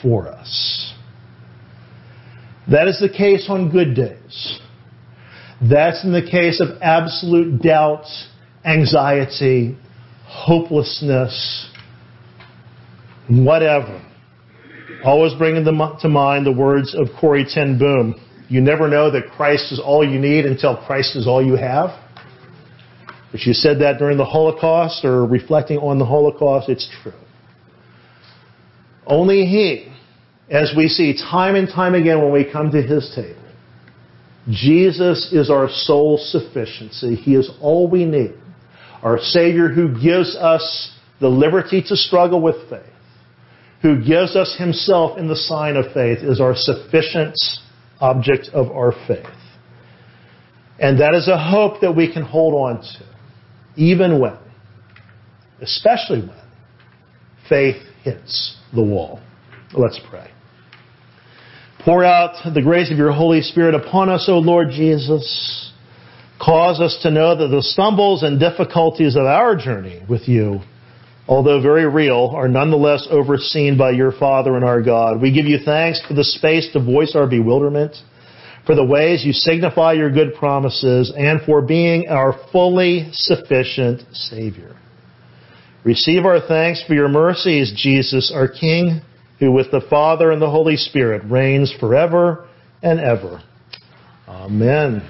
for 0.02 0.28
us. 0.28 0.94
That 2.70 2.88
is 2.88 3.00
the 3.00 3.10
case 3.10 3.46
on 3.50 3.70
good 3.70 3.96
days. 3.96 4.60
That's 5.62 6.04
in 6.04 6.12
the 6.12 6.22
case 6.22 6.60
of 6.60 6.82
absolute 6.82 7.62
doubt, 7.62 8.06
anxiety, 8.66 9.78
hopelessness, 10.26 11.70
whatever. 13.30 14.02
Always 15.04 15.34
bringing 15.36 15.64
to 15.64 16.10
mind 16.10 16.46
the 16.46 16.52
words 16.52 16.96
of 16.96 17.08
Corrie 17.20 17.46
ten 17.48 17.78
Boom. 17.78 18.20
You 18.50 18.62
never 18.62 18.88
know 18.88 19.12
that 19.12 19.32
Christ 19.32 19.72
is 19.72 19.80
all 19.80 20.08
you 20.08 20.20
need 20.20 20.46
until 20.46 20.78
Christ 20.78 21.16
is 21.16 21.28
all 21.28 21.46
you 21.46 21.56
have. 21.56 21.92
If 23.34 23.46
you 23.46 23.54
said 23.54 23.80
that 23.80 23.98
during 24.00 24.18
the 24.18 24.26
Holocaust 24.26 25.04
or 25.04 25.26
reflecting 25.26 25.78
on 25.78 26.00
the 26.00 26.06
Holocaust, 26.06 26.70
it's 26.70 26.90
true. 27.04 27.14
Only 29.06 29.46
He, 29.46 29.92
as 30.50 30.74
we 30.78 30.88
see 30.88 31.18
time 31.18 31.56
and 31.56 31.68
time 31.68 31.96
again 31.96 32.22
when 32.22 32.32
we 32.32 32.50
come 32.50 32.72
to 32.72 32.82
His 32.82 33.12
table, 33.16 33.42
Jesus 34.50 35.32
is 35.32 35.50
our 35.50 35.70
sole 35.70 36.20
sufficiency. 36.20 37.16
He 37.16 37.36
is 37.36 37.50
all 37.62 37.90
we 37.90 38.06
need. 38.06 38.36
Our 39.02 39.20
Savior 39.20 39.70
who 39.70 40.00
gives 40.02 40.36
us 40.36 40.92
the 41.20 41.28
liberty 41.28 41.84
to 41.88 41.96
struggle 41.96 42.42
with 42.42 42.70
faith, 42.70 42.84
who 43.82 44.04
gives 44.06 44.36
us 44.36 44.56
Himself 44.58 45.18
in 45.18 45.28
the 45.28 45.36
sign 45.36 45.78
of 45.78 45.94
faith, 45.94 46.20
is 46.20 46.40
our 46.40 46.56
sufficient 46.56 47.36
object 48.00 48.50
of 48.54 48.70
our 48.72 48.94
faith. 49.08 49.26
And 50.80 51.00
that 51.00 51.16
is 51.16 51.28
a 51.28 51.38
hope 51.38 51.82
that 51.82 51.96
we 51.96 52.12
can 52.12 52.24
hold 52.24 52.54
on 52.54 52.82
to, 52.82 53.06
even 53.78 54.20
when, 54.20 54.38
especially 55.62 56.20
when, 56.20 56.42
faith 57.48 57.82
hits 58.04 58.58
the 58.74 58.84
wall. 58.84 59.22
Let's 59.74 60.00
pray. 60.10 60.35
Pour 61.86 62.04
out 62.04 62.52
the 62.52 62.64
grace 62.64 62.92
of 62.92 62.98
your 62.98 63.12
Holy 63.12 63.42
Spirit 63.42 63.76
upon 63.76 64.10
us, 64.10 64.26
O 64.28 64.40
Lord 64.40 64.72
Jesus. 64.72 65.72
Cause 66.42 66.82
us 66.82 66.98
to 67.04 67.12
know 67.12 67.38
that 67.38 67.50
the 67.50 67.62
stumbles 67.62 68.24
and 68.24 68.40
difficulties 68.40 69.16
of 69.16 69.26
our 69.26 69.56
journey 69.56 70.02
with 70.10 70.28
you, 70.28 70.62
although 71.28 71.62
very 71.62 71.88
real, 71.88 72.34
are 72.36 72.48
nonetheless 72.48 73.08
overseen 73.12 73.78
by 73.78 73.92
your 73.92 74.12
Father 74.12 74.56
and 74.56 74.66
our 74.66 74.82
God. 74.82 75.22
We 75.22 75.32
give 75.32 75.46
you 75.46 75.60
thanks 75.64 76.02
for 76.08 76.16
the 76.16 76.24
space 76.24 76.68
to 76.74 76.84
voice 76.84 77.16
our 77.16 77.28
bewilderment, 77.28 77.96
for 78.66 78.74
the 78.74 78.84
ways 78.84 79.24
you 79.24 79.32
signify 79.32 79.94
your 79.94 80.10
good 80.10 80.34
promises, 80.34 81.14
and 81.16 81.40
for 81.44 81.62
being 81.62 82.08
our 82.08 82.34
fully 82.52 83.10
sufficient 83.12 84.02
Savior. 84.12 84.76
Receive 85.84 86.26
our 86.26 86.40
thanks 86.48 86.84
for 86.84 86.96
your 86.96 87.10
mercies, 87.10 87.72
Jesus, 87.78 88.32
our 88.34 88.48
King 88.48 89.02
who 89.40 89.52
with 89.52 89.72
the 89.72 89.82
Father 89.90 90.32
and 90.32 90.42
the 90.42 90.50
Holy 90.50 90.78
Spirit 90.78 91.24
reigns 91.26 91.74
forever 91.80 92.48
and 92.82 93.00
ever. 93.00 93.42
Amen. 94.28 95.02